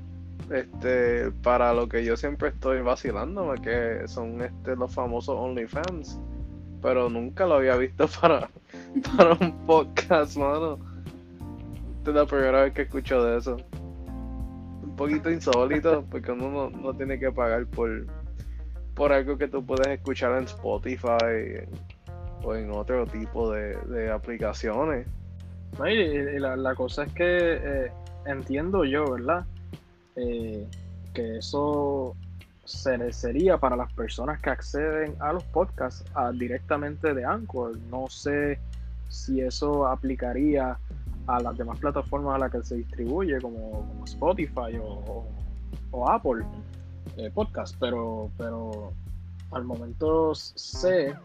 [0.51, 6.19] este para lo que yo siempre estoy vacilando, que son este los famosos OnlyFans.
[6.81, 8.49] Pero nunca lo había visto para,
[9.15, 10.79] para un podcast, mano.
[11.99, 13.57] Esta es la primera vez que escucho de eso.
[14.83, 18.05] Un poquito insólito, porque uno no tiene que pagar por,
[18.95, 21.67] por algo que tú puedes escuchar en Spotify
[22.43, 25.07] o en otro tipo de, aplicaciones.
[25.77, 27.91] la, cosa es que eh,
[28.25, 29.45] entiendo yo, ¿verdad?
[30.17, 30.67] Eh,
[31.13, 32.15] que eso
[32.65, 36.03] sería para las personas que acceden a los podcasts
[36.33, 37.77] directamente de Anchor.
[37.89, 38.59] No sé
[39.07, 40.77] si eso aplicaría
[41.27, 46.43] a las demás plataformas a las que se distribuye, como, Spotify o Apple.
[47.17, 48.93] Eh, podcast, pero, pero
[49.51, 51.15] al momento sé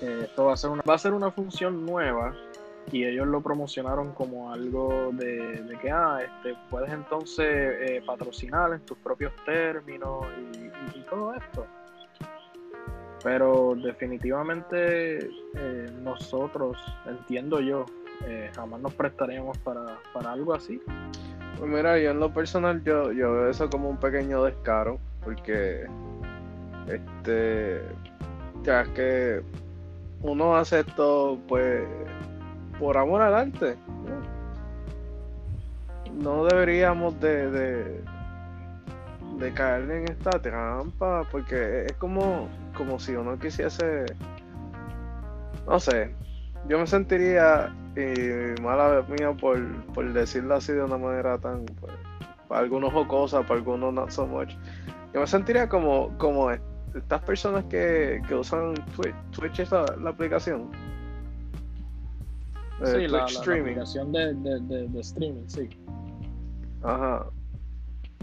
[0.00, 2.34] que esto va a ser una, va a ser una función nueva
[2.90, 8.80] y ellos lo promocionaron como algo de, que ah, este, puedes entonces eh, patrocinar en
[8.80, 10.26] tus propios términos
[10.94, 11.66] y, todo esto.
[13.22, 15.18] Pero definitivamente
[15.56, 17.86] eh, nosotros, entiendo yo,
[18.54, 20.80] jamás nos prestaremos para, para algo así.
[21.58, 25.86] Pues mira, yo en lo personal yo, yo veo eso como un pequeño descaro, porque
[26.86, 27.82] este
[28.62, 29.42] ya que
[30.22, 31.82] uno hace esto pues
[32.78, 33.76] por amor al arte.
[36.14, 38.02] No, deberíamos de,
[39.38, 44.06] de, caer en esta trampa, porque es como, como si uno quisiese,
[45.66, 46.12] no sé,
[46.68, 49.60] yo me sentiría, y mala mía por,
[49.94, 51.92] por decirlo así de una manera tan, pues,
[52.48, 54.54] para algunos jocosa, para algunos no so much.
[55.14, 60.70] Yo me sentiría como, como estas personas que, que usan Twitch, Twitch es la, aplicación.
[62.80, 65.68] Eh, sí, la, aplicación de, de, de, streaming, sí.
[66.82, 67.26] Ajá.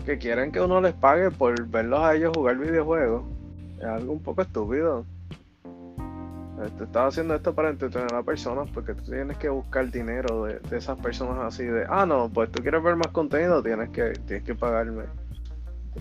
[0.05, 3.23] Que quieren que uno les pague por verlos a ellos jugar videojuegos.
[3.79, 5.05] Es algo un poco estúpido.
[5.65, 10.45] Eh, te estás haciendo esto para entretener a personas porque tú tienes que buscar dinero
[10.45, 14.13] de, esas personas así de, ah, no, pues tú quieres ver más contenido, tienes que,
[14.25, 15.03] tienes que pagarme.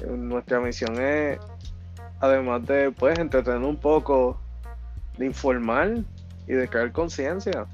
[0.00, 1.40] Eh, nuestra misión es,
[2.20, 4.40] además de, pues, entretener un poco,
[5.18, 5.98] de informar
[6.46, 7.66] y de crear conciencia,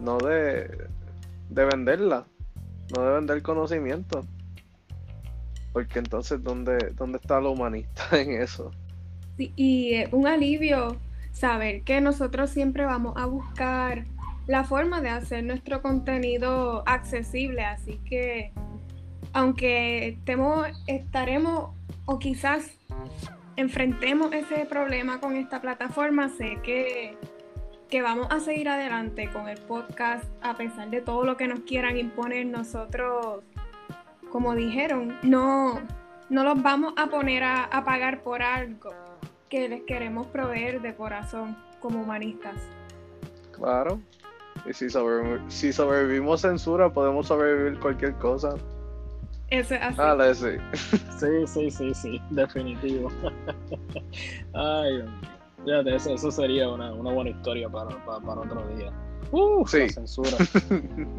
[0.00, 0.88] no de,
[1.48, 2.26] de venderla,
[2.96, 4.24] no de vender conocimiento.
[5.72, 8.70] Porque entonces, ¿dónde, dónde está lo humanista en eso?
[9.38, 10.96] Y un alivio
[11.32, 14.04] saber que nosotros siempre vamos a buscar
[14.46, 18.52] la forma de hacer nuestro contenido accesible, así que
[19.32, 21.70] aunque estemos, estaremos
[22.04, 22.78] o quizás
[23.56, 27.16] enfrentemos ese problema con esta plataforma, sé que,
[27.90, 31.60] que vamos a seguir adelante con el podcast a pesar de todo lo que nos
[31.60, 33.42] quieran imponer nosotros,
[34.30, 35.80] como dijeron, no,
[36.28, 38.94] no los vamos a poner a, a pagar por algo
[39.48, 42.54] que les queremos proveer de corazón como humanistas.
[43.50, 44.00] Claro.
[44.64, 44.86] Y si,
[45.48, 48.54] si sobrevivimos censura, podemos sobrevivir cualquier cosa.
[49.48, 50.34] Eso es así.
[50.34, 50.96] sí.
[51.18, 53.10] sí, sí, sí, sí, definitivo.
[54.54, 55.04] Ay,
[55.64, 58.92] fíjate, eso, eso sería una, una, buena historia para, para, otro día.
[59.32, 59.88] Uh, sí.
[59.88, 60.36] censura.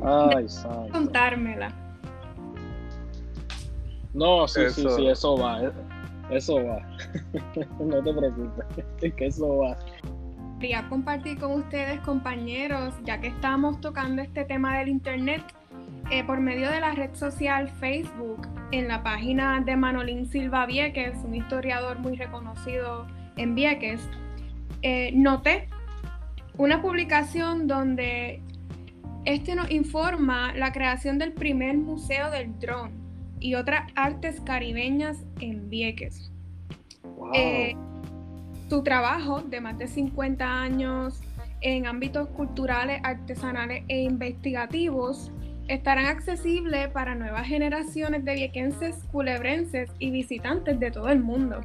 [0.36, 0.92] Ay, santo.
[0.92, 1.72] Contármela.
[4.14, 5.64] No, sí, sí, sí, eso va.
[5.64, 5.72] Eh.
[6.32, 6.82] Eso va.
[7.80, 9.78] no te preocupes, que eso va.
[10.60, 15.42] Quería compartir con ustedes, compañeros, ya que estamos tocando este tema del Internet,
[16.12, 21.18] eh, por medio de la red social Facebook, en la página de Manolín Silva Vieques,
[21.24, 24.02] un historiador muy reconocido en Vieques,
[24.82, 25.68] eh, noté
[26.58, 28.42] una publicación donde
[29.26, 32.92] este nos informa la creación del primer museo del dron
[33.40, 36.32] y otras artes caribeñas en Vieques.
[37.34, 37.76] Eh,
[38.70, 41.22] su trabajo de más de 50 años
[41.62, 45.32] en ámbitos culturales, artesanales e investigativos
[45.68, 51.62] estarán accesibles para nuevas generaciones de viequenses, culebrenses y visitantes de todo el mundo.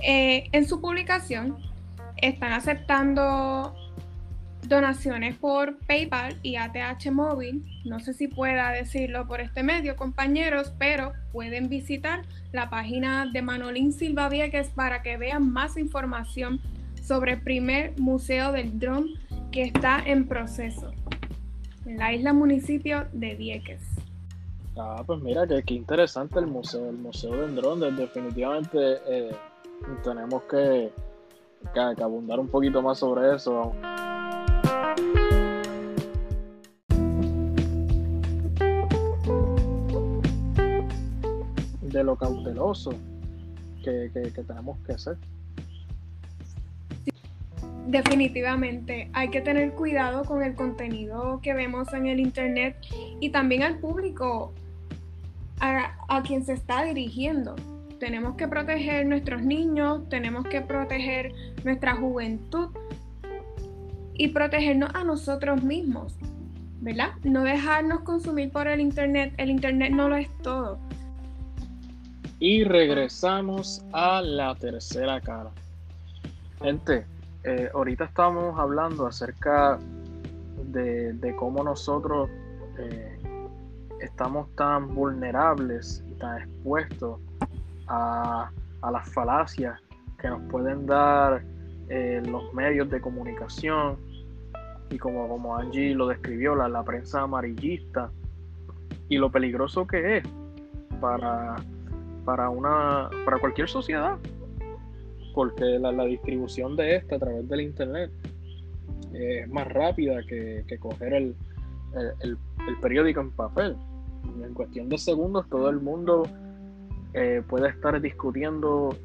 [0.00, 1.58] Eh, en su publicación
[2.22, 3.74] están aceptando
[4.66, 7.64] donaciones por PayPal y ATH Móvil.
[7.84, 13.42] No sé si pueda decirlo por este medio, compañeros, pero pueden visitar la página de
[13.42, 16.60] Manolín Silva Vieques para que vean más información
[17.02, 19.08] sobre el primer museo del dron
[19.50, 20.92] que está en proceso
[21.88, 23.80] en la isla municipio de Vieques.
[24.76, 27.96] Ah, pues mira, que, interesante el museo, el museo del dron.
[27.96, 29.30] Definitivamente eh,
[30.04, 30.92] tenemos que,
[31.72, 33.72] que abundar un poquito más sobre eso.
[41.92, 42.90] de lo cauteloso
[43.82, 44.10] que,
[44.46, 45.16] tenemos que hacer.
[47.86, 52.76] Definitivamente, hay que tener cuidado con el contenido que vemos en el Internet
[53.20, 54.52] y también al público
[55.60, 57.56] a, a quien se está dirigiendo.
[57.98, 61.32] Tenemos que proteger nuestros niños, tenemos que proteger
[61.64, 62.68] nuestra juventud
[64.14, 66.16] y protegernos a nosotros mismos,
[66.80, 67.10] ¿verdad?
[67.24, 69.34] No dejarnos consumir por el Internet.
[69.36, 70.78] El Internet no lo es todo.
[72.38, 75.50] Y regresamos a la tercera cara.
[76.62, 77.04] Gente,
[77.42, 79.78] eh, ahorita estamos hablando acerca
[80.70, 82.30] de, cómo nosotros
[82.78, 83.18] eh,
[84.00, 87.20] estamos tan vulnerables y tan expuestos
[87.88, 88.50] a,
[88.92, 89.80] las falacias
[90.18, 91.42] que nos pueden dar
[91.88, 93.96] eh, los medios de comunicación.
[94.90, 98.10] Y como, como Angie lo describió, la, la prensa amarillista.
[99.08, 100.24] Y lo peligroso que es
[101.00, 101.56] para
[102.28, 104.18] para una para cualquier sociedad.
[105.34, 108.10] Porque la, distribución de esta a través del internet
[109.14, 111.34] es más rápida que, coger el,
[112.82, 113.76] periódico en papel.
[114.44, 116.24] En cuestión de segundos todo el mundo
[117.20, 118.96] eh, puede estar discutiendo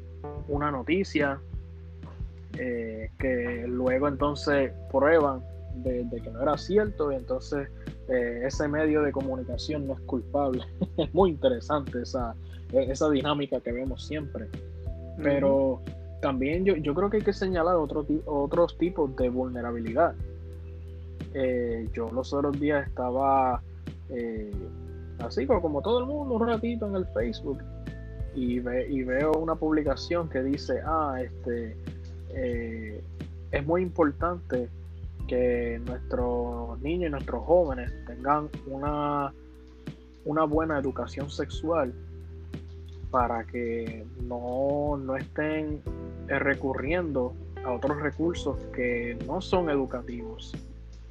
[0.46, 1.40] una noticia
[2.56, 5.42] eh, que luego entonces prueban
[5.82, 7.68] de, que no era cierto y entonces
[8.08, 10.62] eh, ese medio de comunicación no es culpable.
[10.96, 12.36] es muy interesante esa,
[12.72, 14.46] esa dinámica que vemos siempre.
[15.20, 15.82] Pero
[16.22, 20.14] también yo, yo, creo que hay que señalar otro, otros tipos de vulnerabilidad.
[21.34, 23.60] eh, yo los otros días estaba
[25.18, 27.58] así como todo el mundo un ratito en el Facebook
[28.34, 31.76] y, y veo una publicación que dice, ah, este,
[32.30, 33.00] eh,
[33.50, 34.68] es muy importante
[35.28, 39.32] que nuestros niños y nuestros jóvenes tengan una,
[40.24, 41.94] una buena educación sexual
[43.10, 45.80] para que no, estén
[46.26, 47.32] recurriendo
[47.64, 50.52] a otros recursos que no son educativos,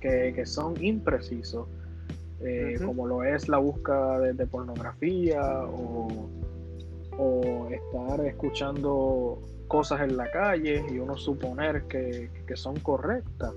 [0.01, 1.65] que, son imprecisos,
[2.41, 6.27] eh, como lo es la búsqueda de, pornografía o,
[7.17, 13.53] o, estar escuchando cosas en la calle y uno suponer que, son correctas.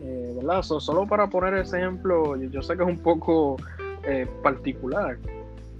[0.00, 0.62] Eh, ¿verdad?
[0.62, 3.56] solo para poner ese ejemplo, yo, sé que es un poco
[4.04, 5.16] eh, particular,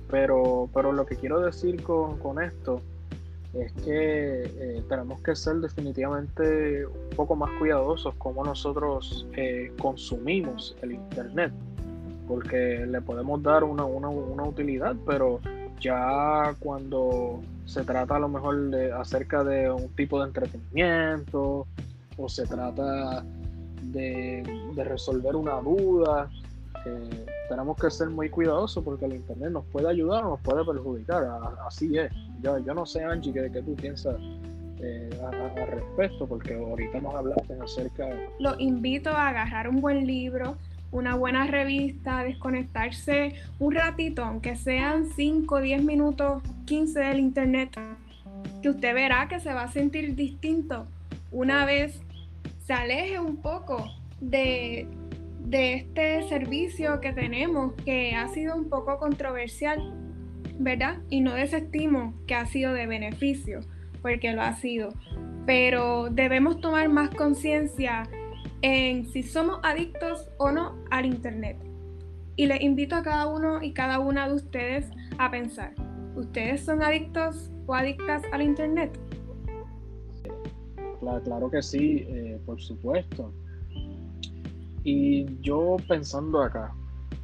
[0.08, 2.80] pero, pero lo que quiero decir con, esto
[3.52, 9.26] es que eh, tenemos que ser definitivamente un poco más cuidadosos como nosotros
[9.80, 11.52] consumimos el Internet,
[12.28, 15.40] porque le podemos dar una, utilidad, pero
[15.82, 21.66] ya cuando se trata a lo mejor de acerca de un tipo de entretenimiento
[22.16, 23.24] o se trata
[23.82, 24.42] de,
[24.74, 26.30] de resolver una duda,
[26.84, 30.64] eh, tenemos que ser muy cuidadosos porque el Internet nos puede ayudar o nos puede
[30.64, 31.24] perjudicar.
[31.66, 32.10] así es.
[32.40, 34.16] Yo, yo no sé, Angie, qué, tú piensas
[34.80, 38.08] eh, al respecto, porque ahorita nos hablaste acerca.
[38.38, 40.56] Los invito a agarrar un buen libro,
[40.92, 47.70] una buena revista, desconectarse un ratito, aunque sean 5, 10 minutos, 15 del Internet,
[48.62, 50.86] que usted verá que se va a sentir distinto
[51.32, 52.00] una vez
[52.66, 53.84] se aleje un poco
[54.20, 54.86] de
[55.44, 59.92] de este servicio que tenemos que ha sido un poco controversial,
[60.58, 60.98] ¿verdad?
[61.10, 63.60] Y no desestimo que ha sido de beneficio,
[64.00, 64.94] porque lo ha sido.
[65.44, 68.08] Pero debemos tomar más conciencia
[68.62, 71.56] en si somos adictos o no al Internet.
[72.36, 74.86] Y les invito a cada uno y cada una de ustedes
[75.18, 75.74] a pensar,
[76.16, 78.98] ¿ustedes son adictos o adictas al Internet?
[81.24, 83.32] Claro, que sí, eh, por supuesto.
[84.84, 86.72] Y yo pensando acá,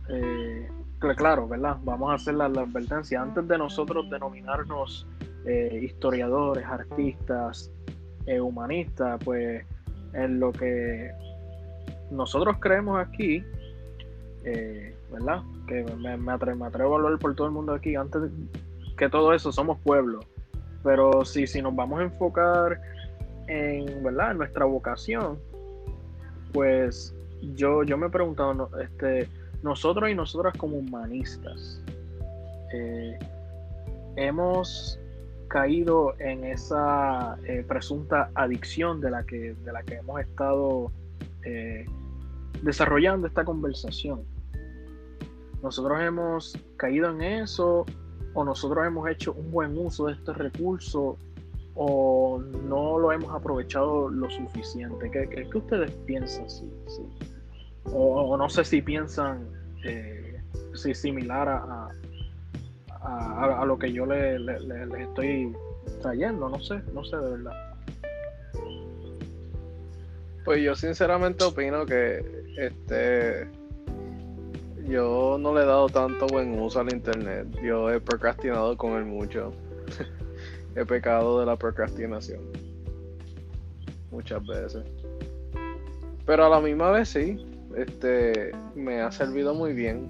[0.08, 0.68] eh,
[1.16, 1.76] claro, ¿verdad?
[1.84, 3.22] Vamos a hacer la, advertencia.
[3.22, 5.06] Antes de nosotros denominarnos
[5.46, 7.72] eh, historiadores, artistas,
[8.42, 9.64] humanistas, pues
[10.12, 11.10] en lo que
[12.10, 13.44] nosotros creemos aquí,
[15.12, 15.42] ¿verdad?
[15.66, 18.22] Que me, atrevo, a hablar por todo el mundo aquí, antes
[18.96, 20.20] que todo eso somos pueblo.
[20.82, 22.80] Pero si, si nos vamos a enfocar
[23.46, 24.34] en, ¿verdad?
[24.34, 25.38] nuestra vocación,
[26.52, 27.14] pues
[27.54, 29.28] yo, yo me he preguntado, este,
[29.62, 31.80] nosotros y nosotras como humanistas,
[32.72, 33.18] eh,
[34.16, 34.98] hemos
[35.48, 40.92] caído en esa eh, presunta adicción de la que, de la que hemos estado
[41.44, 41.86] eh,
[42.62, 44.22] desarrollando esta conversación.
[45.62, 47.84] Nosotros hemos caído en eso
[48.34, 51.16] o nosotros hemos hecho un buen uso de este recurso
[51.74, 55.10] o no lo hemos aprovechado lo suficiente.
[55.10, 56.48] ¿Qué, qué, ustedes piensan?
[56.50, 57.02] Sí, sí.
[57.92, 59.48] O, no sé si piensan
[59.84, 60.42] eh,
[60.74, 61.88] si similar a,
[63.66, 65.54] lo que yo les le, estoy
[66.00, 67.74] trayendo, no sé, no sé de verdad.
[70.44, 72.24] Pues yo sinceramente opino que
[72.56, 73.48] este
[74.88, 77.46] yo no le he dado tanto buen uso al internet.
[77.62, 79.52] Yo he procrastinado con él mucho.
[80.74, 82.40] he pecado de la procrastinación.
[84.10, 84.84] Muchas veces.
[86.24, 87.38] Pero a la misma vez sí
[87.76, 90.08] este, me ha servido muy bien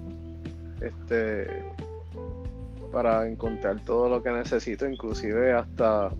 [0.81, 1.63] este,
[2.91, 6.11] para encontrar todo lo que necesito, inclusive hasta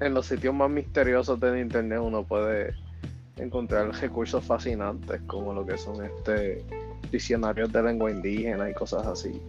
[0.00, 2.74] en los sitios más misteriosos del internet uno puede
[3.36, 6.64] encontrar recursos fascinantes como lo que son este
[7.10, 9.40] diccionarios de lengua indígena y cosas así.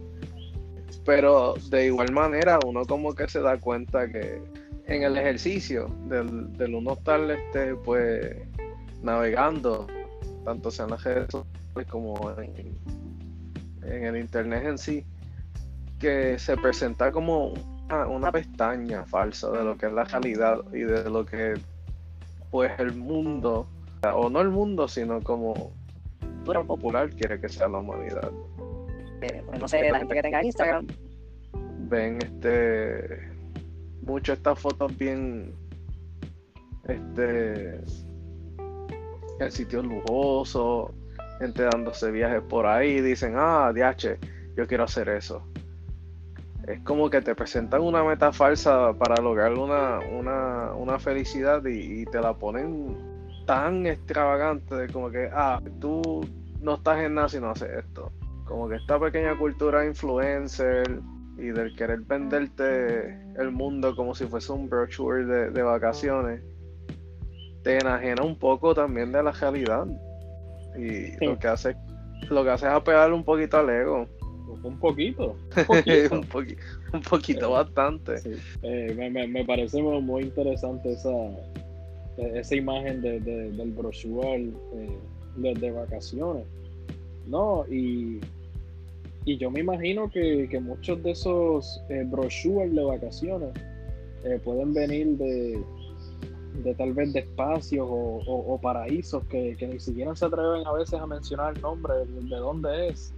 [1.04, 4.40] Pero de igual manera uno como que se da cuenta que
[4.86, 8.36] en el ejercicio del, del uno estar este pues
[9.02, 9.86] navegando
[10.44, 15.04] tanto sea en las redes sociales como en, el internet en sí,
[15.98, 17.54] que se presenta como
[18.08, 21.54] una, pestaña falsa de lo que es la realidad y de lo que
[22.50, 23.66] pues el mundo,
[24.14, 25.72] o no el mundo, sino como
[26.44, 28.30] popular quiere que sea la humanidad.
[29.20, 30.86] Eh, pues no sé, la gente que tenga Instagram.
[31.88, 33.30] Ven este
[34.02, 35.52] mucho estas fotos bien
[36.86, 37.80] este
[39.40, 40.90] en sitios lujosos,
[41.38, 44.18] gente dándose viajes por ahí, dicen, ah, DH,
[44.56, 45.46] yo quiero hacer eso.
[46.66, 52.20] Es como que te presentan una meta falsa para lograr una, una, felicidad y, te
[52.20, 52.96] la ponen
[53.46, 56.26] tan extravagante de como que, ah, tú
[56.60, 58.10] no estás en nada si no haces esto.
[58.44, 61.00] Como que esta pequeña cultura influencer
[61.38, 66.42] y del querer venderte el mundo como si fuese un brochure de, de vacaciones,
[67.62, 69.86] te enajena un poco también de la realidad.
[70.76, 71.26] Y Sí.
[71.26, 71.76] lo que hace
[72.30, 74.06] lo que hace es apegarle un poquito al ego.
[74.62, 75.36] Un poquito.
[75.56, 76.14] Un poquito.
[76.14, 76.56] un, poqui-
[76.92, 78.18] un poquito bastante.
[78.18, 78.32] Sí.
[78.62, 81.10] Eh, me, me- me parece muy, interesante esa,
[82.18, 84.36] esa imagen de, de- del brochure
[84.74, 84.98] eh,
[85.36, 86.44] de, de vacaciones.
[87.26, 88.20] No, y,
[89.24, 93.50] y yo me imagino que, que muchos de esos eh, brochures de vacaciones
[94.24, 95.60] eh, pueden venir de,
[96.62, 97.94] de tal vez de espacios o,
[98.26, 101.94] o- o paraísos que, que ni siquiera se atreven a veces a mencionar el nombre
[102.06, 103.12] de, de dónde es,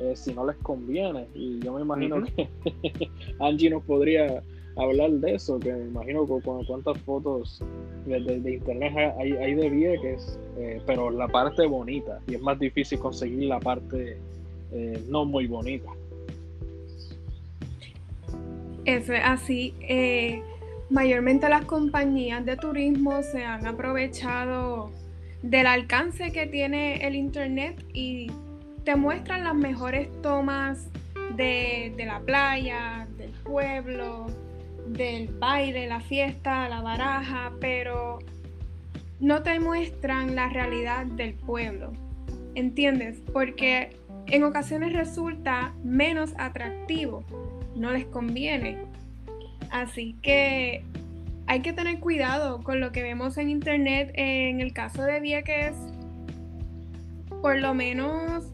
[0.00, 1.26] eh, si no les conviene.
[1.34, 2.26] Y yo me imagino Ujú.
[2.26, 2.48] que
[3.40, 4.42] Angie nos podría
[4.76, 7.60] hablar de eso, que me imagino con, con cuántas fotos
[8.06, 12.40] de, de- de internet hay, hay de Vieques, eh, pero la parte bonita, y es
[12.40, 14.16] más difícil conseguir la parte
[14.72, 15.90] eh, no muy bonita.
[18.84, 19.74] Eso es así.
[19.80, 20.42] eh,
[20.90, 24.90] mayormente las compañías de turismo se han aprovechado
[25.42, 28.30] del alcance que tiene el Internet y
[28.84, 30.88] te muestran las mejores tomas
[31.36, 34.26] de, de la playa, del pueblo,
[34.86, 38.18] del baile, la fiesta, la baraja, pero
[39.20, 41.92] no te muestran la realidad del pueblo.
[42.54, 43.22] ¿Entiendes?
[43.32, 47.24] Porque en ocasiones resulta menos atractivo
[47.74, 48.78] no les conviene.
[49.70, 50.84] Así que
[51.46, 54.12] hay que tener cuidado con lo que vemos en internet.
[54.14, 55.74] En el caso de Vieques,
[57.42, 58.44] por lo menos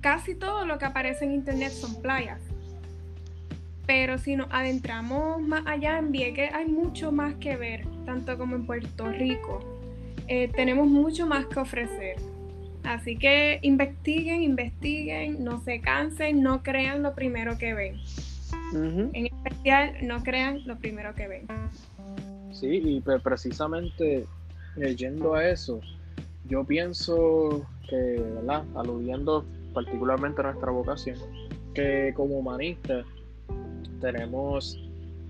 [0.00, 2.40] casi todo lo que aparece en internet son playas.
[3.86, 8.54] Pero si nos adentramos más allá en Vieques, hay mucho más que ver, tanto como
[8.54, 9.60] en Puerto Rico.
[10.28, 12.16] Eh, tenemos mucho más que ofrecer.
[12.84, 17.96] Así que investiguen, investiguen, no se cansen, no crean lo primero que ven.
[19.14, 21.46] En especial, no crean lo primero que ven.
[22.52, 24.26] Sí, y pre- precisamente
[24.96, 25.80] yendo a eso,
[26.48, 28.64] yo pienso que, ¿verdad?
[28.74, 31.18] Aludiendo particularmente a nuestra vocación,
[31.74, 33.06] que como humanistas
[34.00, 34.78] tenemos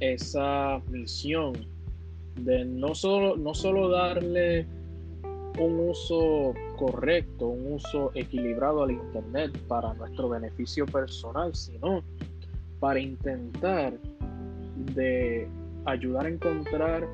[0.00, 1.52] esa misión
[2.36, 4.66] de no solo, no solo darle
[5.58, 12.02] un uso correcto, un uso equilibrado al Internet para nuestro beneficio personal, sino
[12.78, 13.92] para intentar
[14.94, 15.48] de
[15.84, 17.08] ayudar a encontrar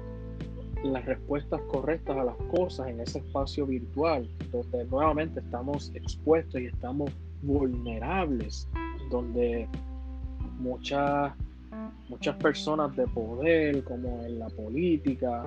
[0.85, 6.67] las respuestas correctas a las cosas en ese espacio virtual, donde nuevamente estamos expuestos y
[6.67, 7.11] estamos
[7.43, 8.69] vulnerables,
[9.11, 9.67] donde
[10.59, 11.33] muchas,
[12.09, 15.45] muchas personas de poder, como en la política,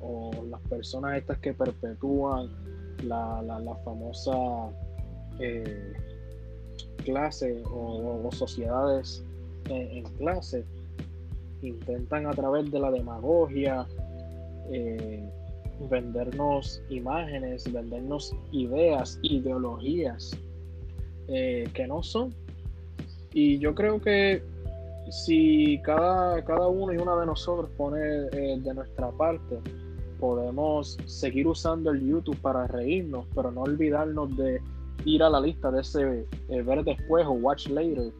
[0.00, 2.50] o las personas estas que perpetúan
[3.02, 4.36] la, la, la famosa
[5.38, 5.94] eh,
[7.02, 9.24] clase o, sociedades
[9.70, 10.64] en, en clase,
[11.62, 13.86] intentan a través de la demagogia
[14.70, 15.28] eh,
[15.90, 20.36] vendernos imágenes, vendernos ideas, ideologías
[21.28, 22.34] eh, que no son.
[23.32, 24.42] Y yo creo que
[25.10, 28.00] si cada, cada uno y una de nosotros pone
[28.32, 29.58] eh, de nuestra parte,
[30.18, 34.60] podemos seguir usando el YouTube para reírnos, pero no olvidarnos de
[35.04, 38.10] ir a la lista de ese ver después o watch later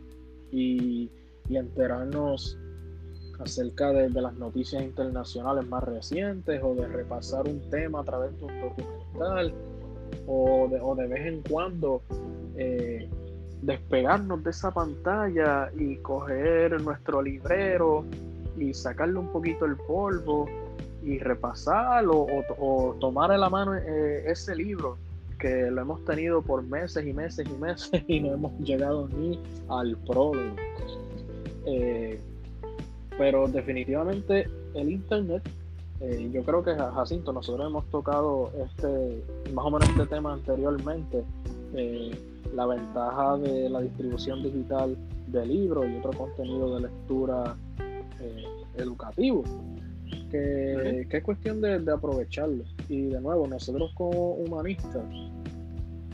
[0.53, 1.09] y,
[1.49, 2.59] y enterarnos
[3.39, 8.45] acerca de, las noticias internacionales más recientes o de repasar un tema a través de
[8.45, 9.55] un documental
[10.27, 12.03] o de, o de vez en cuando
[12.57, 13.09] eh,
[13.63, 18.05] despegarnos de esa pantalla y coger nuestro librero
[18.59, 20.47] y sacarle un poquito el polvo
[21.05, 22.27] y repasarlo
[22.59, 24.97] o tomar en la mano eh, ese libro
[25.39, 29.39] que lo hemos tenido por meses y meses y meses y no hemos llegado ni
[29.69, 30.57] al prólogo.
[31.67, 32.21] Eh,
[33.19, 35.43] pero definitivamente el internet
[36.01, 41.25] eh, yo creo que Jacinto nosotros hemos tocado este más o menos este tema anteriormente
[41.75, 42.11] eh,
[42.55, 44.97] la ventaja de la distribución digital
[45.29, 47.57] de libros y otro contenido de lectura
[48.21, 48.45] eh,
[48.77, 49.45] educativo
[50.31, 52.65] que, que, es cuestión de, de, aprovecharlo.
[52.89, 55.05] Y de nuevo nosotros como humanistas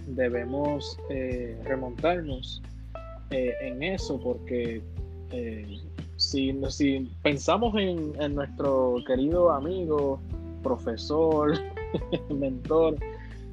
[0.06, 2.62] debemos eh, remontarnos
[3.30, 4.82] eh, en eso porque
[5.30, 5.78] eh,
[6.22, 10.20] si, pensamos en, nuestro querido amigo,
[10.62, 11.52] profesor,
[12.30, 12.96] mentor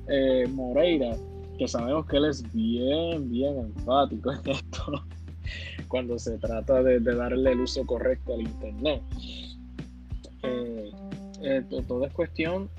[0.08, 1.16] eh, Moreira,
[1.58, 5.04] que sabemos que él es bien, bien enfático en esto
[5.88, 9.02] cuando se trata de, darle el uso correcto al Internet.
[10.44, 10.92] Eh,
[11.42, 12.70] eh, todo es cuestión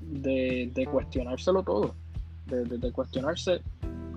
[0.00, 1.94] de, cuestionárselo todo,
[2.46, 3.60] de cuestionarse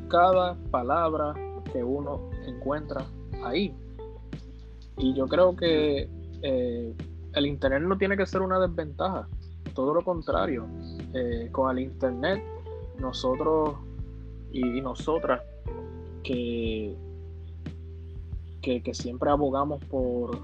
[0.09, 1.33] cada palabra
[1.71, 3.05] que uno encuentra
[3.43, 3.73] ahí.
[4.97, 6.09] Y yo creo que
[6.41, 6.93] eh,
[7.33, 9.27] el Internet no tiene que ser una desventaja,
[9.73, 10.65] todo lo contrario.
[11.13, 12.41] Eh, con el Internet,
[12.99, 13.75] nosotros
[14.51, 15.41] y, nosotras
[16.23, 16.95] que,
[18.61, 20.37] que, siempre abogamos por,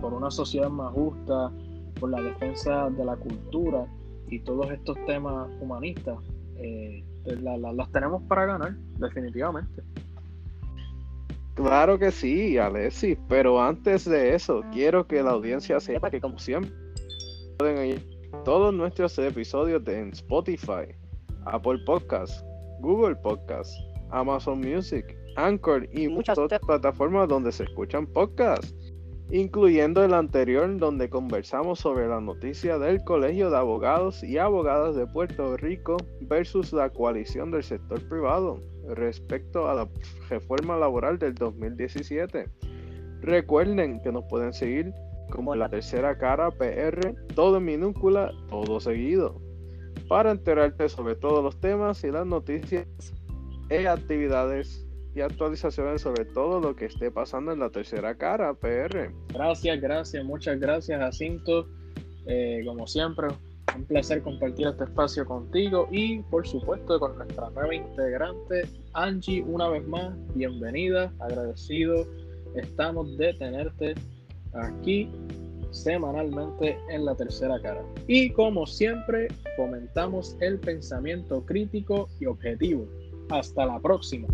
[0.00, 1.52] por una sociedad más justa,
[1.98, 3.86] por la defensa de la cultura
[4.28, 6.16] y todos estos temas humanistas,
[6.56, 7.04] eh,
[7.42, 9.82] la- la- las tenemos para ganar, definitivamente.
[11.62, 16.38] Claro que sí, Alexis, pero antes de eso, quiero que la audiencia sepa que como
[16.38, 16.72] siempre
[17.58, 18.06] pueden oír
[18.44, 20.86] todos nuestros episodios de- en Spotify,
[21.44, 22.42] Apple Podcasts,
[22.80, 23.76] Google Podcasts,
[24.10, 25.04] Amazon Music,
[25.36, 28.74] Anchor y muchas otras plataformas donde se escuchan podcasts,
[29.32, 35.06] incluyendo el anterior donde conversamos sobre la noticia del Colegio de Abogados y Abogadas de
[35.06, 39.88] Puerto Rico versus la coalición del sector privado respecto a la
[40.28, 42.48] reforma laboral del 2017.
[43.20, 44.92] Recuerden que nos pueden seguir
[45.30, 49.40] como la tercera cara PR, todo en minúscula, todo seguido,
[50.08, 52.86] para enterarte sobre todos los temas y las noticias
[53.68, 59.12] e actividades y actualizaciones sobre todo lo que esté pasando en la tercera cara PR.
[59.32, 61.66] Gracias, gracias, muchas gracias, Jacinto.
[62.26, 63.28] Eh, como siempre,
[63.76, 69.68] un placer compartir este espacio contigo y, por supuesto, con nuestra nueva integrante, Angie, una
[69.68, 72.06] vez más, bienvenida, agradecido.
[72.54, 73.94] Estamos de tenerte
[74.52, 75.10] aquí
[75.70, 77.82] semanalmente en la tercera cara.
[78.06, 82.88] Y como siempre, fomentamos el pensamiento crítico y objetivo.
[83.30, 84.26] Hasta la próxima.